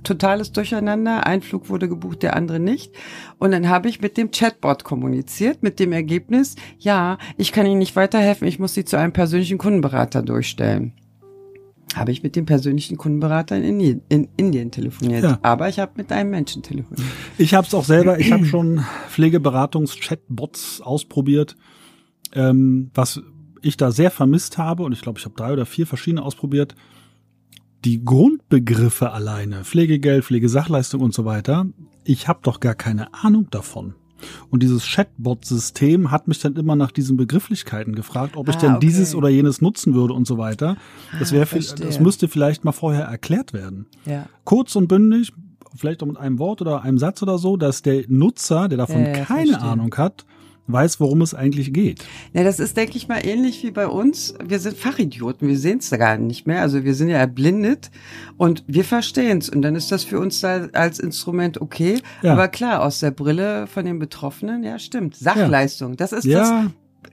Totales 0.03 0.51
Durcheinander. 0.51 1.25
Ein 1.25 1.41
Flug 1.41 1.69
wurde 1.69 1.89
gebucht, 1.89 2.23
der 2.23 2.35
andere 2.35 2.59
nicht. 2.59 2.93
Und 3.37 3.51
dann 3.51 3.69
habe 3.69 3.89
ich 3.89 4.01
mit 4.01 4.17
dem 4.17 4.31
Chatbot 4.31 4.83
kommuniziert, 4.83 5.63
mit 5.63 5.79
dem 5.79 5.91
Ergebnis, 5.91 6.55
ja, 6.77 7.17
ich 7.37 7.51
kann 7.51 7.65
Ihnen 7.65 7.79
nicht 7.79 7.95
weiterhelfen, 7.95 8.47
ich 8.47 8.59
muss 8.59 8.73
Sie 8.73 8.85
zu 8.85 8.97
einem 8.97 9.13
persönlichen 9.13 9.57
Kundenberater 9.57 10.21
durchstellen. 10.21 10.93
Habe 11.95 12.11
ich 12.11 12.21
mit 12.21 12.35
dem 12.35 12.45
persönlichen 12.45 12.97
Kundenberater 12.97 13.57
in 13.57 13.63
Indien, 13.63 14.01
in 14.09 14.27
Indien 14.37 14.69
telefoniert. 14.69 15.23
Ja. 15.23 15.39
Aber 15.41 15.69
ich 15.69 15.79
habe 15.79 15.93
mit 15.95 16.11
einem 16.11 16.29
Menschen 16.29 16.61
telefoniert. 16.61 17.07
Ich 17.39 17.55
habe 17.55 17.65
es 17.65 17.73
auch 17.73 17.83
selber, 17.83 18.19
ich 18.19 18.31
habe 18.31 18.45
schon 18.45 18.85
Pflegeberatungs-Chatbots 19.09 20.81
ausprobiert, 20.81 21.55
ähm, 22.33 22.91
was 22.93 23.21
ich 23.61 23.75
da 23.75 23.91
sehr 23.91 24.11
vermisst 24.11 24.59
habe 24.59 24.83
und 24.83 24.91
ich 24.91 25.01
glaube, 25.01 25.17
ich 25.19 25.25
habe 25.25 25.35
drei 25.35 25.51
oder 25.51 25.65
vier 25.65 25.87
verschiedene 25.87 26.21
ausprobiert. 26.21 26.75
Die 27.85 28.03
Grundbegriffe 28.03 29.11
alleine, 29.11 29.63
Pflegegeld, 29.63 30.25
Pflegesachleistung 30.25 31.01
und 31.01 31.13
so 31.13 31.25
weiter, 31.25 31.65
ich 32.03 32.27
habe 32.27 32.39
doch 32.43 32.59
gar 32.59 32.75
keine 32.75 33.13
Ahnung 33.13 33.47
davon. 33.51 33.95
Und 34.49 34.63
dieses 34.63 34.83
Chatbot-System 34.85 36.11
hat 36.11 36.27
mich 36.27 36.39
dann 36.39 36.55
immer 36.57 36.75
nach 36.75 36.91
diesen 36.91 37.15
Begrifflichkeiten 37.15 37.95
gefragt, 37.95 38.35
ob 38.35 38.49
ich 38.49 38.57
Ah, 38.57 38.59
denn 38.59 38.71
okay. 38.75 38.85
dieses 38.85 39.15
oder 39.15 39.29
jenes 39.29 39.61
nutzen 39.61 39.93
würde 39.93 40.13
und 40.13 40.27
so 40.27 40.37
weiter. 40.37 40.75
Das 41.19 41.29
Ah, 41.31 41.35
wäre, 41.35 41.45
verstehe. 41.45 41.85
das 41.85 42.01
müsste 42.01 42.27
vielleicht 42.27 42.65
mal 42.65 42.73
vorher 42.73 43.05
erklärt 43.05 43.53
werden 43.53 43.85
Ja. 44.05 44.27
kurz 44.43 44.75
und 44.75 44.89
bündig, 44.89 45.31
vielleicht 45.75 46.03
auch 46.03 46.07
mit 46.07 46.17
einem 46.17 46.37
Wort 46.37 46.59
oder 46.61 46.81
einem 46.81 46.97
Satz 46.97 47.23
oder 47.23 47.37
so, 47.37 47.55
dass 47.55 47.81
der 47.81 48.03
Nutzer, 48.09 48.67
der 48.67 48.77
davon 48.79 49.03
Ja, 49.03 49.07
ja, 49.19 49.23
keine 49.23 49.51
verstehe. 49.51 49.69
Ahnung 49.69 49.95
hat, 49.95 50.25
weiß, 50.71 50.99
worum 50.99 51.21
es 51.21 51.33
eigentlich 51.33 51.73
geht. 51.73 52.03
Ja, 52.33 52.43
das 52.43 52.59
ist, 52.59 52.77
denke 52.77 52.97
ich 52.97 53.07
mal, 53.07 53.25
ähnlich 53.25 53.63
wie 53.63 53.71
bei 53.71 53.87
uns. 53.87 54.33
Wir 54.43 54.59
sind 54.59 54.77
Fachidioten, 54.77 55.47
wir 55.47 55.57
sehen 55.57 55.79
es 55.79 55.89
da 55.89 55.97
gar 55.97 56.17
nicht 56.17 56.47
mehr. 56.47 56.61
Also 56.61 56.83
wir 56.83 56.93
sind 56.93 57.09
ja 57.09 57.17
erblindet 57.17 57.91
und 58.37 58.63
wir 58.67 58.83
verstehen 58.83 59.39
es. 59.39 59.49
Und 59.49 59.61
dann 59.61 59.75
ist 59.75 59.91
das 59.91 60.03
für 60.03 60.19
uns 60.19 60.41
da 60.41 60.67
als 60.73 60.99
Instrument 60.99 61.61
okay. 61.61 61.99
Ja. 62.21 62.33
Aber 62.33 62.47
klar, 62.47 62.83
aus 62.83 62.99
der 62.99 63.11
Brille 63.11 63.67
von 63.67 63.85
den 63.85 63.99
Betroffenen, 63.99 64.63
ja, 64.63 64.79
stimmt. 64.79 65.15
Sachleistung, 65.15 65.97
das 65.97 66.11
ist 66.11 66.25
Ja, 66.25 66.67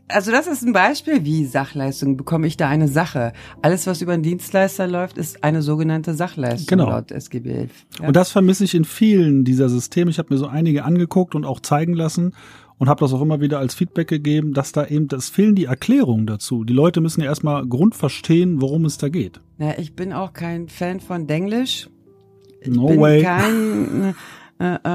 also 0.08 0.30
das 0.30 0.46
ist 0.46 0.62
ein 0.62 0.72
Beispiel, 0.72 1.24
wie 1.24 1.44
Sachleistung 1.44 2.16
bekomme 2.16 2.46
ich 2.46 2.56
da 2.56 2.68
eine 2.68 2.88
Sache. 2.88 3.32
Alles, 3.62 3.86
was 3.86 4.02
über 4.02 4.12
einen 4.12 4.22
Dienstleister 4.22 4.86
läuft, 4.86 5.18
ist 5.18 5.42
eine 5.42 5.62
sogenannte 5.62 6.14
Sachleistung 6.14 6.66
Genau. 6.78 6.90
laut 6.90 7.10
SGB 7.10 7.50
11. 7.50 7.70
Ja. 8.00 8.08
Und 8.08 8.16
das 8.16 8.30
vermisse 8.30 8.64
ich 8.64 8.74
in 8.74 8.84
vielen 8.84 9.44
dieser 9.44 9.68
Systeme. 9.68 10.10
Ich 10.10 10.18
habe 10.18 10.32
mir 10.32 10.38
so 10.38 10.46
einige 10.46 10.84
angeguckt 10.84 11.34
und 11.34 11.44
auch 11.44 11.60
zeigen 11.60 11.94
lassen 11.94 12.34
und 12.78 12.88
habe 12.88 13.00
das 13.00 13.12
auch 13.12 13.22
immer 13.22 13.40
wieder 13.40 13.58
als 13.58 13.74
Feedback 13.74 14.08
gegeben, 14.08 14.52
dass 14.52 14.72
da 14.72 14.86
eben, 14.86 15.08
das 15.08 15.28
fehlen 15.28 15.54
die 15.54 15.64
Erklärungen 15.64 16.26
dazu. 16.26 16.64
Die 16.64 16.72
Leute 16.72 17.00
müssen 17.00 17.20
ja 17.22 17.28
erstmal 17.28 17.66
grundverstehen, 17.66 18.60
worum 18.60 18.84
es 18.84 18.98
da 18.98 19.08
geht. 19.08 19.40
Ja, 19.58 19.74
ich 19.78 19.94
bin 19.94 20.12
auch 20.12 20.32
kein 20.32 20.68
Fan 20.68 21.00
von 21.00 21.26
Denglisch. 21.26 21.88
Ich 22.60 22.68
No 22.68 22.88
bin 22.88 23.00
way. 23.00 23.22
kein, 23.22 24.14
äh, 24.60 24.74
äh, 24.74 24.88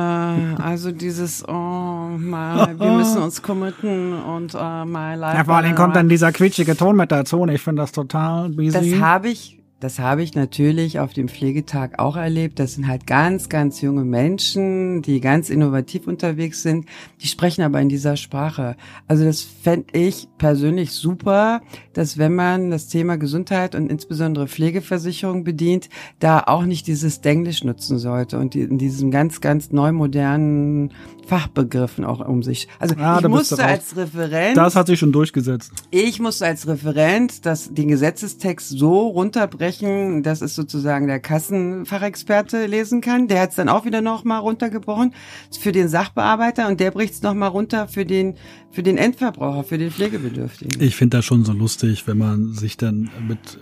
also 0.61 0.91
dieses, 0.91 1.47
oh, 1.47 1.51
mal, 1.51 2.79
wir 2.79 2.91
müssen 2.91 3.21
uns 3.21 3.41
committen 3.41 4.13
und 4.13 4.53
äh, 4.53 4.85
my 4.85 5.15
life. 5.15 5.37
Ja, 5.37 5.43
vor 5.43 5.55
allem 5.55 5.75
kommt 5.75 5.95
dann 5.95 6.09
dieser 6.09 6.31
quietschige 6.31 6.75
Ton 6.75 6.95
mit 6.95 7.11
dazu 7.11 7.39
und 7.39 7.49
ich 7.49 7.61
finde 7.61 7.81
das 7.81 7.91
total 7.91 8.49
busy. 8.49 8.91
Das 8.91 8.99
habe 8.99 9.29
ich, 9.29 9.60
das 9.81 9.97
habe 9.99 10.21
ich 10.21 10.35
natürlich 10.35 10.99
auf 10.99 11.11
dem 11.11 11.27
Pflegetag 11.27 11.97
auch 11.99 12.15
erlebt. 12.15 12.59
Das 12.59 12.75
sind 12.75 12.87
halt 12.87 13.07
ganz, 13.07 13.49
ganz 13.49 13.81
junge 13.81 14.05
Menschen, 14.05 15.01
die 15.01 15.19
ganz 15.19 15.49
innovativ 15.49 16.05
unterwegs 16.07 16.61
sind. 16.61 16.85
Die 17.19 17.27
sprechen 17.27 17.63
aber 17.63 17.81
in 17.81 17.89
dieser 17.89 18.15
Sprache. 18.15 18.77
Also 19.07 19.25
das 19.25 19.41
fände 19.41 19.87
ich 19.93 20.27
persönlich 20.37 20.91
super, 20.91 21.61
dass 21.93 22.19
wenn 22.19 22.35
man 22.35 22.69
das 22.69 22.87
Thema 22.89 23.17
Gesundheit 23.17 23.73
und 23.73 23.89
insbesondere 23.91 24.47
Pflegeversicherung 24.47 25.43
bedient, 25.43 25.89
da 26.19 26.43
auch 26.45 26.63
nicht 26.65 26.85
dieses 26.85 27.21
Denglisch 27.21 27.63
nutzen 27.63 27.97
sollte 27.97 28.37
und 28.37 28.55
in 28.55 28.77
diesem 28.77 29.09
ganz, 29.09 29.41
ganz 29.41 29.71
neu 29.71 29.91
modernen 29.91 30.93
Fachbegriffen 31.25 32.03
auch 32.05 32.27
um 32.27 32.43
sich. 32.43 32.67
Also 32.77 32.95
Ah, 32.99 33.19
ich 33.21 33.27
musste 33.27 33.63
als 33.63 33.95
Referent 33.95 34.57
das 34.57 34.75
hat 34.75 34.87
sich 34.87 34.99
schon 34.99 35.11
durchgesetzt. 35.11 35.71
ich 35.89 36.19
musste 36.19 36.45
als 36.45 36.67
Referent 36.67 37.45
das, 37.45 37.73
den 37.73 37.87
Gesetzestext 37.87 38.69
so 38.69 39.07
runterbrechen, 39.07 39.70
dass 39.79 40.41
es 40.41 40.55
sozusagen 40.55 41.07
der 41.07 41.19
Kassenfachexperte 41.19 42.65
lesen 42.65 43.01
kann. 43.01 43.27
Der 43.27 43.41
hat 43.41 43.51
es 43.51 43.55
dann 43.55 43.69
auch 43.69 43.85
wieder 43.85 44.01
nochmal 44.01 44.39
runtergebrochen 44.39 45.13
für 45.59 45.71
den 45.71 45.87
Sachbearbeiter 45.87 46.67
und 46.67 46.79
der 46.79 46.91
bricht 46.91 47.13
es 47.13 47.21
nochmal 47.21 47.49
runter 47.49 47.87
für 47.87 48.05
den, 48.05 48.35
für 48.71 48.83
den 48.83 48.97
Endverbraucher, 48.97 49.63
für 49.63 49.77
den 49.77 49.91
Pflegebedürftigen. 49.91 50.81
Ich 50.81 50.95
finde 50.95 51.17
das 51.17 51.25
schon 51.25 51.45
so 51.45 51.53
lustig, 51.53 52.07
wenn 52.07 52.17
man 52.17 52.53
sich 52.53 52.77
dann 52.77 53.09
mit 53.27 53.59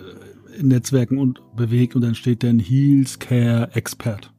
äh, 0.58 0.62
Netzwerken 0.62 1.18
und 1.18 1.40
bewegt 1.56 1.94
und 1.94 2.02
dann 2.02 2.14
steht 2.14 2.42
dann 2.42 2.58
Heals 2.58 3.18
Care 3.18 3.70
Expert. 3.74 4.32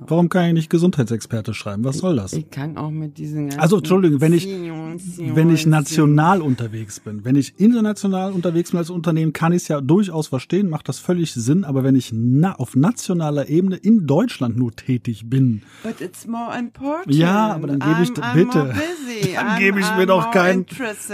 Warum 0.00 0.28
kann 0.28 0.46
ich 0.48 0.52
nicht 0.54 0.70
Gesundheitsexperte 0.70 1.54
schreiben? 1.54 1.84
Was 1.84 1.98
soll 1.98 2.16
das? 2.16 2.32
Ich 2.32 2.50
kann 2.50 2.76
auch 2.76 2.90
mit 2.90 3.18
diesen 3.18 3.44
ganzen 3.48 3.60
Also, 3.60 3.78
Entschuldigung, 3.78 4.20
wenn 4.20 4.32
ich- 4.32 4.46
Wenn 4.46 5.50
ich 5.52 5.66
national 5.66 6.42
unterwegs 6.42 7.00
bin, 7.00 7.24
wenn 7.24 7.34
ich 7.36 7.58
international 7.58 8.32
unterwegs 8.32 8.70
bin 8.72 8.78
als 8.78 8.90
Unternehmen, 8.90 9.32
kann 9.32 9.52
ich 9.52 9.62
es 9.62 9.68
ja 9.68 9.80
durchaus 9.80 10.26
verstehen, 10.28 10.68
macht 10.68 10.88
das 10.88 10.98
völlig 10.98 11.32
Sinn. 11.32 11.64
Aber 11.64 11.82
wenn 11.84 11.94
ich 11.96 12.10
na 12.14 12.54
auf 12.56 12.76
nationaler 12.76 13.48
Ebene 13.48 13.76
in 13.76 14.06
Deutschland 14.06 14.56
nur 14.56 14.72
tätig 14.76 15.30
bin, 15.30 15.62
But 15.82 16.00
it's 16.00 16.26
more 16.26 16.56
important. 16.58 17.14
Ja, 17.14 17.52
aber 17.54 17.68
dann 17.68 17.78
gebe 17.80 18.02
ich- 18.02 18.10
I'm, 18.10 18.34
bitte. 18.34 18.74
Dann 19.34 19.58
gebe 19.58 19.80
ich 19.80 19.86
mir 19.96 20.02
I'm 20.02 20.06
doch 20.06 20.22
more 20.22 20.30
kein-. 20.32 20.66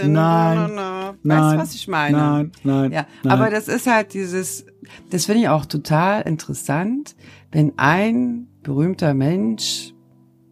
Nein. 0.07 0.13
No, 0.13 0.69
no, 0.69 0.75
no. 0.75 0.81
Weißt 1.09 1.17
nein, 1.23 1.57
du, 1.57 1.63
was 1.63 1.75
ich 1.75 1.89
meine? 1.89 2.17
nein, 2.17 2.53
nein, 2.65 2.93
Ja, 2.93 3.07
nein. 3.23 3.33
aber 3.33 3.51
das 3.51 3.69
ist 3.69 3.87
halt 3.87 4.13
dieses, 4.15 4.67
das 5.11 5.27
finde 5.27 5.43
ich 5.43 5.49
auch 5.49 5.67
total 5.67 6.23
interessant, 6.23 7.15
wenn 7.53 7.73
ein 7.77 8.49
berühmter 8.69 9.15
Mensch 9.15 9.95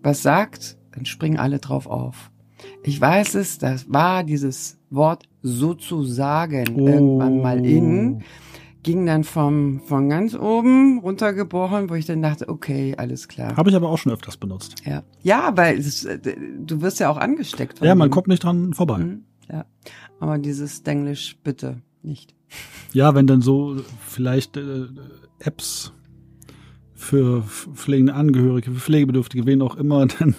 was 0.03 0.23
sagt, 0.23 0.79
dann 0.93 1.05
springen 1.05 1.37
alle 1.37 1.59
drauf 1.59 1.87
auf. 1.87 2.31
Ich 2.85 3.01
weiß 3.01 3.35
es, 3.35 3.59
das 3.59 3.93
war 3.93 4.23
dieses 4.25 4.79
Wort 4.89 5.25
sozusagen 5.43 6.65
Oh. 6.77 6.87
irgendwann 6.87 7.43
mal 7.43 7.67
in, 7.67 8.23
ging 8.85 9.05
dann 9.05 9.25
vom, 9.25 9.81
von 9.81 10.09
ganz 10.09 10.35
oben 10.37 11.01
runtergebrochen, 11.01 11.91
wo 11.91 11.95
ich 11.95 12.07
dann 12.07 12.23
dachte, 12.23 12.49
okay, 12.49 12.95
alles 12.97 13.27
klar. 13.27 13.57
Habe 13.57 13.71
ich 13.71 13.77
aber 13.77 13.89
auch 13.91 13.99
schon 13.99 14.13
öfters 14.13 14.37
benutzt. 14.37 14.77
Ja, 14.85 15.03
ja 15.23 15.53
weil 15.57 15.77
es, 15.79 16.05
äh, 16.05 16.19
du 16.61 16.81
wirst 16.83 17.01
ja 17.01 17.11
auch 17.11 17.17
angesteckt. 17.19 17.81
Ja, 17.81 17.95
man 17.97 18.09
dem. 18.09 18.13
kommt 18.13 18.29
nicht 18.29 18.45
dran 18.45 18.73
vorbei. 18.75 18.99
Mhm, 18.99 19.25
Ja, 19.51 19.65
aber 20.21 20.39
dieses 20.39 20.85
Denglisch 20.85 21.37
bitte 21.43 21.83
nicht. 22.03 22.35
Ja, 22.93 23.15
wenn 23.17 23.27
dann 23.27 23.43
so 23.43 23.77
vielleicht 24.01 24.57
äh, 24.57 24.87
Apps 25.41 25.93
für 26.97 27.43
pflegende 27.43 28.15
Angehörige, 28.15 28.71
für 28.73 28.81
Pflegebedürftige, 28.81 29.47
wen 29.47 29.63
auch 29.63 29.77
immer, 29.77 30.07
dann 30.19 30.35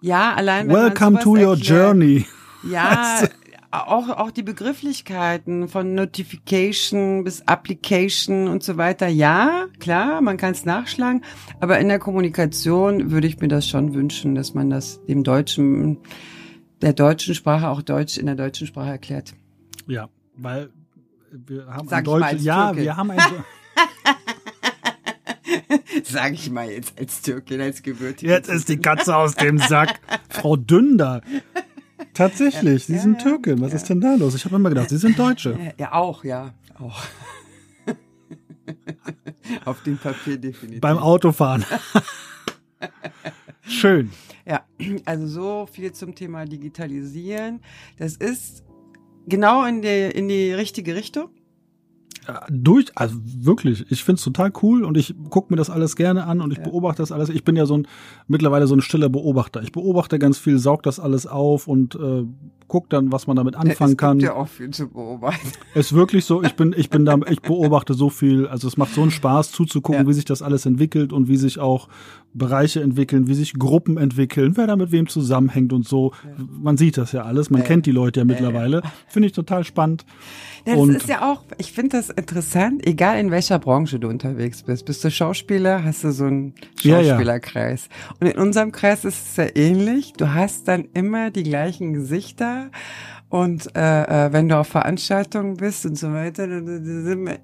Ja, 0.00 0.34
allein 0.34 0.68
Welcome 0.68 1.20
to 1.20 1.30
your 1.36 1.56
erklärt. 1.56 1.64
journey. 1.66 2.26
Ja, 2.68 3.22
auch, 3.70 4.08
auch 4.08 4.30
die 4.30 4.42
Begrifflichkeiten 4.42 5.68
von 5.68 5.94
Notification 5.94 7.22
bis 7.24 7.46
Application 7.46 8.48
und 8.48 8.62
so 8.62 8.76
weiter. 8.78 9.06
Ja, 9.08 9.66
klar, 9.78 10.20
man 10.22 10.36
kann 10.38 10.52
es 10.52 10.64
nachschlagen, 10.64 11.22
aber 11.60 11.78
in 11.78 11.88
der 11.88 11.98
Kommunikation 11.98 13.10
würde 13.10 13.26
ich 13.26 13.38
mir 13.40 13.48
das 13.48 13.68
schon 13.68 13.94
wünschen, 13.94 14.34
dass 14.34 14.54
man 14.54 14.70
das 14.70 15.04
dem 15.06 15.22
Deutschen, 15.24 15.98
der 16.80 16.94
deutschen 16.94 17.34
Sprache 17.34 17.68
auch 17.68 17.82
Deutsch 17.82 18.16
in 18.18 18.26
der 18.26 18.36
deutschen 18.36 18.66
Sprache 18.66 18.90
erklärt. 18.90 19.34
Ja, 19.86 20.08
weil 20.36 20.70
wir 21.30 21.66
haben 21.66 21.88
Sag 21.88 21.98
ein 21.98 22.04
ich 22.04 22.10
mal 22.10 22.18
Deutsch, 22.20 22.32
als 22.32 22.44
ja, 22.44 22.66
Türkin. 22.68 22.84
wir 22.84 22.96
haben 22.96 23.10
ein 23.10 23.18
Sag 26.10 26.32
ich 26.32 26.50
mal 26.50 26.70
jetzt 26.70 26.98
als 26.98 27.20
Türkin, 27.22 27.60
als 27.60 27.82
gebürtige. 27.82 28.32
Jetzt 28.32 28.48
ist 28.48 28.68
die 28.68 28.78
Katze 28.78 29.14
aus 29.14 29.34
dem 29.34 29.58
Sack. 29.58 30.00
Frau 30.30 30.56
Dünder. 30.56 31.22
Tatsächlich, 32.14 32.86
Sie 32.86 32.94
Ja, 32.94 33.00
sind 33.00 33.22
ja, 33.22 33.28
Türkin. 33.28 33.60
Was 33.60 33.72
ja. 33.72 33.76
ist 33.76 33.88
denn 33.88 34.00
da 34.00 34.14
los? 34.14 34.34
Ich 34.34 34.44
habe 34.44 34.56
immer 34.56 34.70
gedacht, 34.70 34.88
Sie 34.88 34.96
sind 34.96 35.18
Deutsche. 35.18 35.74
Ja, 35.78 35.92
auch, 35.92 36.24
ja, 36.24 36.54
auch. 36.78 37.02
Auf 39.64 39.82
dem 39.82 39.98
Papier 39.98 40.38
definitiv. 40.38 40.80
Beim 40.80 40.98
Autofahren. 40.98 41.64
Schön. 43.62 44.10
Ja, 44.46 44.64
also 45.04 45.26
so 45.26 45.68
viel 45.70 45.92
zum 45.92 46.14
Thema 46.14 46.44
Digitalisieren. 46.46 47.60
Das 47.98 48.16
ist 48.16 48.64
genau 49.26 49.64
in 49.64 49.82
die, 49.82 50.10
in 50.10 50.28
die 50.28 50.52
richtige 50.52 50.94
Richtung. 50.94 51.30
Ja, 52.28 52.44
durch, 52.50 52.86
also 52.94 53.16
wirklich, 53.24 53.90
ich 53.90 54.04
find's 54.04 54.22
total 54.22 54.52
cool 54.62 54.84
und 54.84 54.98
ich 54.98 55.14
guck 55.30 55.50
mir 55.50 55.56
das 55.56 55.70
alles 55.70 55.96
gerne 55.96 56.24
an 56.26 56.42
und 56.42 56.50
ich 56.52 56.58
Ja. 56.58 56.64
beobachte 56.64 57.00
das 57.00 57.10
alles. 57.10 57.30
Ich 57.30 57.42
bin 57.42 57.56
ja 57.56 57.64
so 57.64 57.78
ein 57.78 57.88
mittlerweile 58.26 58.66
so 58.66 58.74
ein 58.74 58.82
stiller 58.82 59.08
Beobachter. 59.08 59.62
Ich 59.62 59.72
beobachte 59.72 60.18
ganz 60.18 60.36
viel, 60.36 60.58
saug 60.58 60.82
das 60.82 61.00
alles 61.00 61.26
auf 61.26 61.66
und 61.66 61.94
äh, 61.94 62.24
guck 62.68 62.88
dann, 62.90 63.10
was 63.10 63.26
man 63.26 63.36
damit 63.36 63.56
anfangen 63.56 63.92
es 63.92 63.96
kann. 63.96 64.18
gibt 64.18 64.30
ja 64.30 64.36
auch 64.36 64.46
viel 64.48 64.70
zu 64.70 64.88
beobachten. 64.88 65.48
Ist 65.74 65.92
wirklich 65.94 66.24
so, 66.26 66.42
ich 66.42 66.54
bin, 66.54 66.74
ich 66.76 66.90
bin 66.90 67.04
da, 67.04 67.18
ich 67.30 67.40
beobachte 67.42 67.94
so 67.94 68.10
viel, 68.10 68.46
also 68.46 68.68
es 68.68 68.76
macht 68.76 68.92
so 68.94 69.02
einen 69.02 69.10
Spaß 69.10 69.50
zuzugucken, 69.52 70.02
Ja. 70.02 70.08
wie 70.08 70.12
sich 70.12 70.24
das 70.26 70.42
alles 70.42 70.66
entwickelt 70.66 71.12
und 71.12 71.28
wie 71.28 71.36
sich 71.36 71.58
auch 71.58 71.88
Bereiche 72.34 72.82
entwickeln, 72.82 73.26
wie 73.26 73.34
sich 73.34 73.54
Gruppen 73.54 73.96
entwickeln, 73.96 74.52
wer 74.56 74.66
da 74.66 74.76
mit 74.76 74.92
wem 74.92 75.08
zusammenhängt 75.08 75.72
und 75.72 75.88
so. 75.88 76.12
Man 76.60 76.76
sieht 76.76 76.98
das 76.98 77.12
ja 77.12 77.22
alles, 77.22 77.48
man 77.48 77.62
Ja. 77.62 77.66
kennt 77.66 77.86
die 77.86 77.90
Leute 77.90 78.20
ja 78.20 78.24
mittlerweile. 78.24 78.82
Finde 79.08 79.26
ich 79.28 79.32
total 79.32 79.64
spannend. 79.64 80.04
Das 80.66 80.76
Und- 80.76 80.94
ist 80.94 81.08
ja 81.08 81.32
auch, 81.32 81.44
ich 81.56 81.72
finde 81.72 81.96
das 81.96 82.10
interessant, 82.10 82.86
egal 82.86 83.18
in 83.18 83.30
welcher 83.30 83.58
Branche 83.58 83.98
du 83.98 84.08
unterwegs 84.08 84.62
bist. 84.62 84.84
Bist 84.84 85.02
du 85.02 85.10
Schauspieler, 85.10 85.82
hast 85.84 86.04
du 86.04 86.12
so 86.12 86.24
einen 86.24 86.52
Ja, 86.82 87.00
ja. 87.00 87.12
Schauspielerkreis. 87.14 87.88
Und 88.20 88.26
in 88.26 88.36
unserem 88.38 88.72
Kreis 88.72 89.06
ist 89.06 89.28
es 89.30 89.36
ja 89.36 89.46
ähnlich. 89.54 90.12
Du 90.12 90.34
hast 90.34 90.68
dann 90.68 90.86
immer 90.92 91.30
die 91.30 91.44
gleichen 91.44 91.94
Gesichter. 91.94 92.57
Und 93.30 93.76
äh, 93.76 94.26
äh, 94.26 94.32
wenn 94.32 94.48
du 94.48 94.56
auf 94.56 94.68
Veranstaltungen 94.68 95.58
bist 95.58 95.84
und 95.84 95.98
so 95.98 96.12
weiter, 96.12 96.48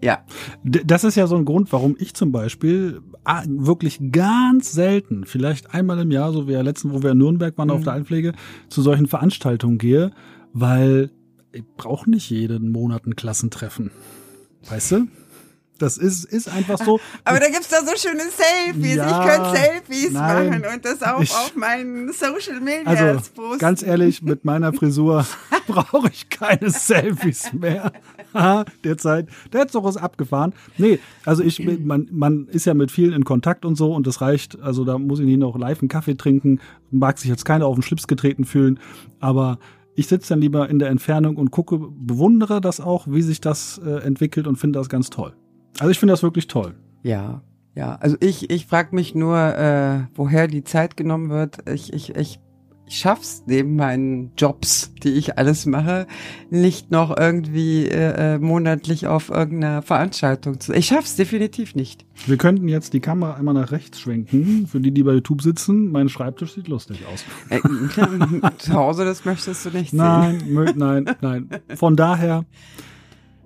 ja, 0.02 0.18
Das 0.62 1.04
ist 1.04 1.14
ja 1.16 1.26
so 1.26 1.36
ein 1.36 1.44
Grund, 1.44 1.70
warum 1.72 1.94
ich 1.98 2.14
zum 2.14 2.32
Beispiel 2.32 3.02
ah, 3.24 3.42
wirklich 3.46 4.00
ganz 4.10 4.72
selten, 4.72 5.26
vielleicht 5.26 5.74
einmal 5.74 5.98
im 5.98 6.10
Jahr, 6.10 6.32
so 6.32 6.48
wie 6.48 6.52
ja 6.52 6.62
letzten, 6.62 6.92
wo 6.92 7.02
wir 7.02 7.10
in 7.10 7.18
Nürnberg 7.18 7.58
waren 7.58 7.70
auf 7.70 7.80
Mhm. 7.80 7.84
der 7.84 7.92
Einpflege, 7.94 8.32
zu 8.70 8.80
solchen 8.80 9.06
Veranstaltungen 9.06 9.76
gehe, 9.76 10.12
weil 10.54 11.10
ich 11.52 11.64
brauche 11.76 12.08
nicht 12.08 12.30
jeden 12.30 12.72
Monat 12.72 13.06
ein 13.06 13.14
Klassentreffen. 13.14 13.90
Weißt 14.68 14.92
du? 14.92 15.06
Das 15.78 15.96
ist, 15.98 16.24
ist 16.24 16.48
einfach 16.48 16.78
so. 16.78 17.00
Aber 17.24 17.40
da 17.40 17.48
gibt's 17.48 17.68
doch 17.68 17.80
so 17.84 17.96
schöne 17.96 18.22
Selfies. 18.30 18.94
Ja, 18.96 19.06
ich 19.24 19.28
könnte 19.28 19.50
Selfies 19.58 20.12
nein. 20.12 20.48
machen 20.50 20.64
und 20.72 20.84
das 20.84 21.02
auch 21.02 21.20
Ich- 21.20 21.32
auf 21.32 21.56
meinen 21.56 22.12
Social 22.12 22.60
Media 22.60 22.84
Also 22.84 23.30
posten. 23.34 23.58
ganz 23.58 23.82
ehrlich, 23.82 24.22
mit 24.22 24.44
meiner 24.44 24.72
Frisur 24.72 25.26
brauche 25.66 26.08
ich 26.12 26.28
keine 26.30 26.70
Selfies 26.70 27.52
mehr. 27.52 27.92
Derzeit, 28.84 29.28
der 29.52 29.62
hat 29.62 29.74
doch 29.74 29.84
was 29.84 29.96
abgefahren. 29.96 30.54
Nee, 30.78 30.98
also 31.24 31.42
ich, 31.42 31.58
man, 31.84 32.08
man 32.12 32.46
ist 32.48 32.66
ja 32.66 32.74
mit 32.74 32.90
vielen 32.90 33.12
in 33.12 33.24
Kontakt 33.24 33.64
und 33.64 33.76
so 33.76 33.92
und 33.94 34.06
das 34.06 34.20
reicht. 34.20 34.60
Also 34.60 34.84
da 34.84 34.98
muss 34.98 35.18
ich 35.18 35.26
nicht 35.26 35.38
noch 35.38 35.58
live 35.58 35.80
einen 35.80 35.88
Kaffee 35.88 36.14
trinken, 36.16 36.60
mag 36.90 37.18
sich 37.18 37.28
jetzt 37.30 37.44
keiner 37.44 37.66
auf 37.66 37.74
den 37.76 37.82
Schlips 37.82 38.06
getreten 38.06 38.44
fühlen, 38.44 38.78
aber 39.20 39.58
ich 39.96 40.06
sitze 40.08 40.30
dann 40.30 40.40
lieber 40.40 40.68
in 40.68 40.78
der 40.78 40.88
Entfernung 40.88 41.36
und 41.36 41.50
gucke, 41.52 41.78
bewundere 41.78 42.60
das 42.60 42.80
auch, 42.80 43.06
wie 43.08 43.22
sich 43.22 43.40
das 43.40 43.80
äh, 43.84 43.98
entwickelt 44.04 44.46
und 44.46 44.56
finde 44.56 44.78
das 44.80 44.88
ganz 44.88 45.10
toll. 45.10 45.34
Also 45.78 45.90
ich 45.90 45.98
finde 45.98 46.12
das 46.12 46.22
wirklich 46.22 46.46
toll. 46.46 46.74
Ja, 47.02 47.42
ja. 47.74 47.96
Also 47.96 48.16
ich, 48.20 48.50
ich 48.50 48.66
frage 48.66 48.94
mich 48.94 49.14
nur, 49.14 49.38
äh, 49.38 50.06
woher 50.14 50.46
die 50.48 50.64
Zeit 50.64 50.96
genommen 50.96 51.30
wird. 51.30 51.68
Ich, 51.68 51.92
ich, 51.92 52.14
ich 52.16 52.40
ich 52.86 52.98
schaff's 52.98 53.44
neben 53.46 53.76
meinen 53.76 54.32
Jobs, 54.36 54.92
die 55.02 55.12
ich 55.12 55.38
alles 55.38 55.64
mache, 55.64 56.06
nicht 56.50 56.90
noch 56.90 57.16
irgendwie 57.16 57.86
äh, 57.86 58.34
äh, 58.34 58.38
monatlich 58.38 59.06
auf 59.06 59.30
irgendeiner 59.30 59.82
Veranstaltung 59.82 60.60
zu. 60.60 60.72
Ich 60.74 60.86
schaff's 60.86 61.16
definitiv 61.16 61.74
nicht. 61.74 62.04
Wir 62.26 62.36
könnten 62.36 62.68
jetzt 62.68 62.92
die 62.92 63.00
Kamera 63.00 63.34
einmal 63.34 63.54
nach 63.54 63.72
rechts 63.72 64.00
schwenken. 64.00 64.66
Für 64.66 64.80
die, 64.80 64.90
die 64.90 65.02
bei 65.02 65.14
YouTube 65.14 65.40
sitzen, 65.40 65.90
mein 65.90 66.08
Schreibtisch 66.08 66.54
sieht 66.54 66.68
lustig 66.68 67.00
aus. 67.10 67.24
Äh, 67.48 67.60
zu 68.58 68.74
Hause, 68.74 69.04
das 69.04 69.24
möchtest 69.24 69.64
du 69.64 69.70
nicht 69.70 69.90
sehen. 69.90 69.98
Nein, 69.98 70.74
nein, 70.76 71.16
nein. 71.20 71.48
Von 71.76 71.96
daher 71.96 72.44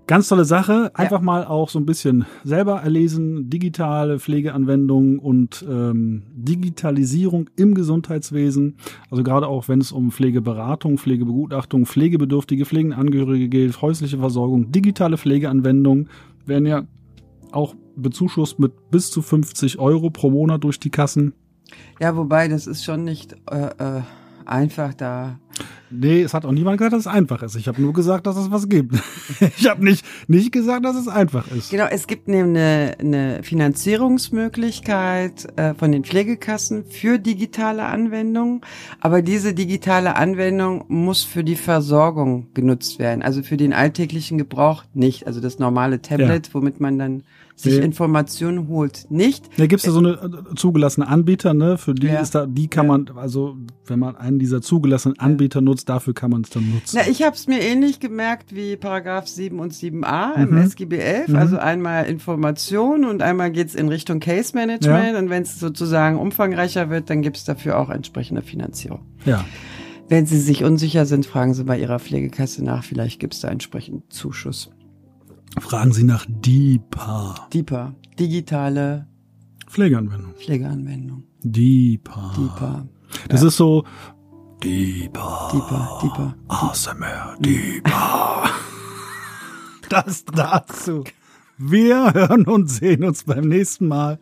Ganz 0.09 0.27
tolle 0.27 0.47
Sache. 0.47 0.91
Einfach 0.95 1.19
ja. 1.19 1.25
mal 1.25 1.45
auch 1.45 1.69
so 1.69 1.79
ein 1.79 1.85
bisschen 1.85 2.25
selber 2.43 2.81
erlesen. 2.81 3.51
Digitale 3.51 4.19
Pflegeanwendungen 4.19 5.19
und 5.19 5.63
ähm, 5.69 6.23
Digitalisierung 6.35 7.51
im 7.57 7.75
Gesundheitswesen. 7.75 8.79
Also 9.11 9.23
gerade 9.23 9.47
auch, 9.47 9.69
wenn 9.69 9.83
es 9.83 9.93
um 9.93 10.11
Pflegeberatung, 10.11 10.97
Pflegebegutachtung, 10.97 11.85
pflegebedürftige 11.85 12.65
Pflegenangehörige 12.65 13.51
geht, 13.51 13.83
häusliche 13.83 14.17
Versorgung, 14.17 14.73
digitale 14.73 15.19
Pflegeanwendungen 15.19 16.09
werden 16.47 16.65
ja 16.65 16.85
auch 17.53 17.75
bezuschusst 17.95 18.59
mit 18.59 18.91
bis 18.91 19.11
zu 19.11 19.21
50 19.21 19.79
Euro 19.79 20.09
pro 20.09 20.31
Monat 20.31 20.65
durch 20.65 20.81
die 20.81 20.91
Kassen. 20.91 21.35
Ja, 22.01 22.17
wobei 22.17 22.49
das 22.49 22.67
ist 22.67 22.83
schon 22.83 23.05
nicht 23.05 23.37
äh, 23.51 23.99
äh, 23.99 24.03
einfach 24.49 24.95
da 24.95 25.39
Nee, 25.91 26.23
es 26.23 26.35
hat 26.35 26.45
auch 26.45 26.53
niemand 26.53 26.77
gesagt, 26.79 26.93
dass 26.93 27.01
es 27.01 27.07
einfach 27.07 27.43
ist. 27.43 27.57
Ich 27.57 27.67
habe 27.67 27.81
nur 27.81 27.95
gesagt, 27.95 28.27
dass 28.27 28.37
es 28.37 28.51
was 28.51 28.69
gibt. 28.69 28.95
ich 29.59 29.67
habe 29.69 29.83
nicht, 29.83 30.05
nicht 30.27 30.53
gesagt, 30.53 30.85
dass 30.85 30.97
es 30.97 31.09
einfach 31.09 31.51
ist. 31.51 31.71
Genau, 31.71 31.87
es 31.91 32.07
gibt 32.07 32.29
eine, 32.29 32.95
eine 32.99 33.43
Finanzierungsmöglichkeit 33.43 35.59
äh, 35.59 35.73
von 35.75 35.91
den 35.93 36.05
Pflegekassen 36.05 36.85
für 36.85 37.19
digitale 37.19 37.87
Anwendungen, 37.87 38.61
aber 39.01 39.23
diese 39.23 39.55
digitale 39.55 40.17
Anwendung 40.17 40.85
muss 40.89 41.25
für 41.25 41.45
die 41.45 41.57
Versorgung 41.57 42.49
genutzt 42.53 42.99
werden, 42.99 43.23
also 43.23 43.43
für 43.43 43.57
den 43.57 43.73
alltäglichen 43.73 44.37
Gebrauch 44.37 44.85
nicht. 44.93 45.27
Also 45.27 45.41
das 45.41 45.59
normale 45.59 46.03
Tablet, 46.03 46.49
ja. 46.49 46.55
womit 46.55 46.81
man 46.81 46.99
dann 46.99 47.23
sich 47.59 47.79
nee. 47.79 47.85
Informationen 47.85 48.69
holt, 48.69 49.07
nicht. 49.11 49.49
Da 49.57 49.67
gibt's 49.67 49.85
ja 49.85 49.91
so 49.91 49.99
eine 49.99 50.11
äh, 50.13 50.55
zugelassene 50.55 51.09
Anbieter, 51.09 51.55
ne? 51.55 51.77
Für 51.77 51.93
die 51.93 52.07
ja. 52.07 52.21
ist 52.21 52.35
da, 52.35 52.47
die 52.47 52.69
kann 52.69 52.87
ja. 52.87 52.93
man, 52.93 53.11
also 53.17 53.57
wenn 53.87 53.99
man 53.99 54.17
einen 54.17 54.39
dieser 54.39 54.63
zugelassenen 54.63 55.19
Anbieter 55.19 55.61
nutzt, 55.61 55.89
dafür 55.89 56.15
kann 56.15 56.31
man 56.31 56.43
es 56.43 56.51
dann 56.51 56.71
nutzen. 56.71 56.99
Na, 56.99 57.11
ich 57.11 57.23
habe 57.23 57.35
es 57.35 57.49
mir 57.49 57.61
ähnlich 57.61 57.99
gemerkt 57.99 58.55
wie 58.55 58.77
Paragraph 58.77 59.27
7 59.27 59.59
und 59.59 59.73
7a 59.73 60.39
mhm. 60.39 60.43
im 60.43 60.57
SGB 60.59 60.99
11. 60.99 61.29
Mhm. 61.29 61.37
Also 61.37 61.59
einmal 61.59 62.07
Information 62.07 63.05
und 63.05 63.23
einmal 63.23 63.51
geht's 63.51 63.75
in 63.75 63.89
Richtung 63.89 64.21
Case 64.21 64.55
Management. 64.55 65.13
Ja. 65.13 65.19
Und 65.19 65.29
wenn 65.29 65.43
es 65.43 65.59
sozusagen 65.59 66.19
umfangreicher 66.19 66.91
wird, 66.91 67.11
dann 67.11 67.23
gibt's 67.23 67.45
dafür 67.45 67.79
auch 67.79 67.91
entsprechende 67.91 68.43
Finanzierung. 68.43 69.01
Ja. 69.25 69.45
Wenn 70.09 70.25
Sie 70.25 70.39
sich 70.39 70.65
unsicher 70.65 71.05
sind, 71.05 71.27
fragen 71.27 71.53
Sie 71.53 71.65
bei 71.65 71.79
Ihrer 71.79 71.99
Pflegekasse 71.99 72.65
nach. 72.65 72.85
Vielleicht 72.85 73.21
gibt's 73.21 73.41
da 73.41 73.49
entsprechend 73.49 74.11
Zuschuss. 74.13 74.71
Fragen 75.61 75.93
Sie 75.93 76.05
nach 76.05 76.27
DIPA. 76.29 77.49
DIPA. 77.53 77.95
Digitale 78.19 79.09
Pflegeanwendung. 79.67 80.35
Pflegeanwendung. 80.35 81.25
DIPA. 81.43 82.35
DIPA. 82.37 82.89
Das 83.29 83.43
ja. 83.43 83.49
ist 83.49 83.57
so 83.57 83.85
DIPA. 84.63 85.51
DIPA. 85.53 86.01
DIPA. 86.03 86.35
ASMR. 86.49 87.37
DIPA. 87.41 88.51
das 89.89 90.25
dazu. 90.25 91.05
Wir 91.59 92.15
hören 92.15 92.47
und 92.47 92.69
sehen 92.69 93.05
uns 93.05 93.25
beim 93.25 93.49
nächsten 93.49 93.89
Mal. 93.89 94.19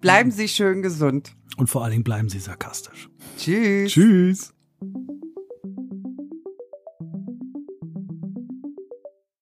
Bleiben 0.00 0.30
Sie 0.30 0.48
schön 0.48 0.82
gesund. 0.82 1.34
Und 1.56 1.68
vor 1.68 1.82
allen 1.82 1.92
Dingen 1.92 2.04
bleiben 2.04 2.28
Sie 2.28 2.38
sarkastisch. 2.38 3.08
Tschüss. 3.38 3.92
Tschüss. 3.92 4.54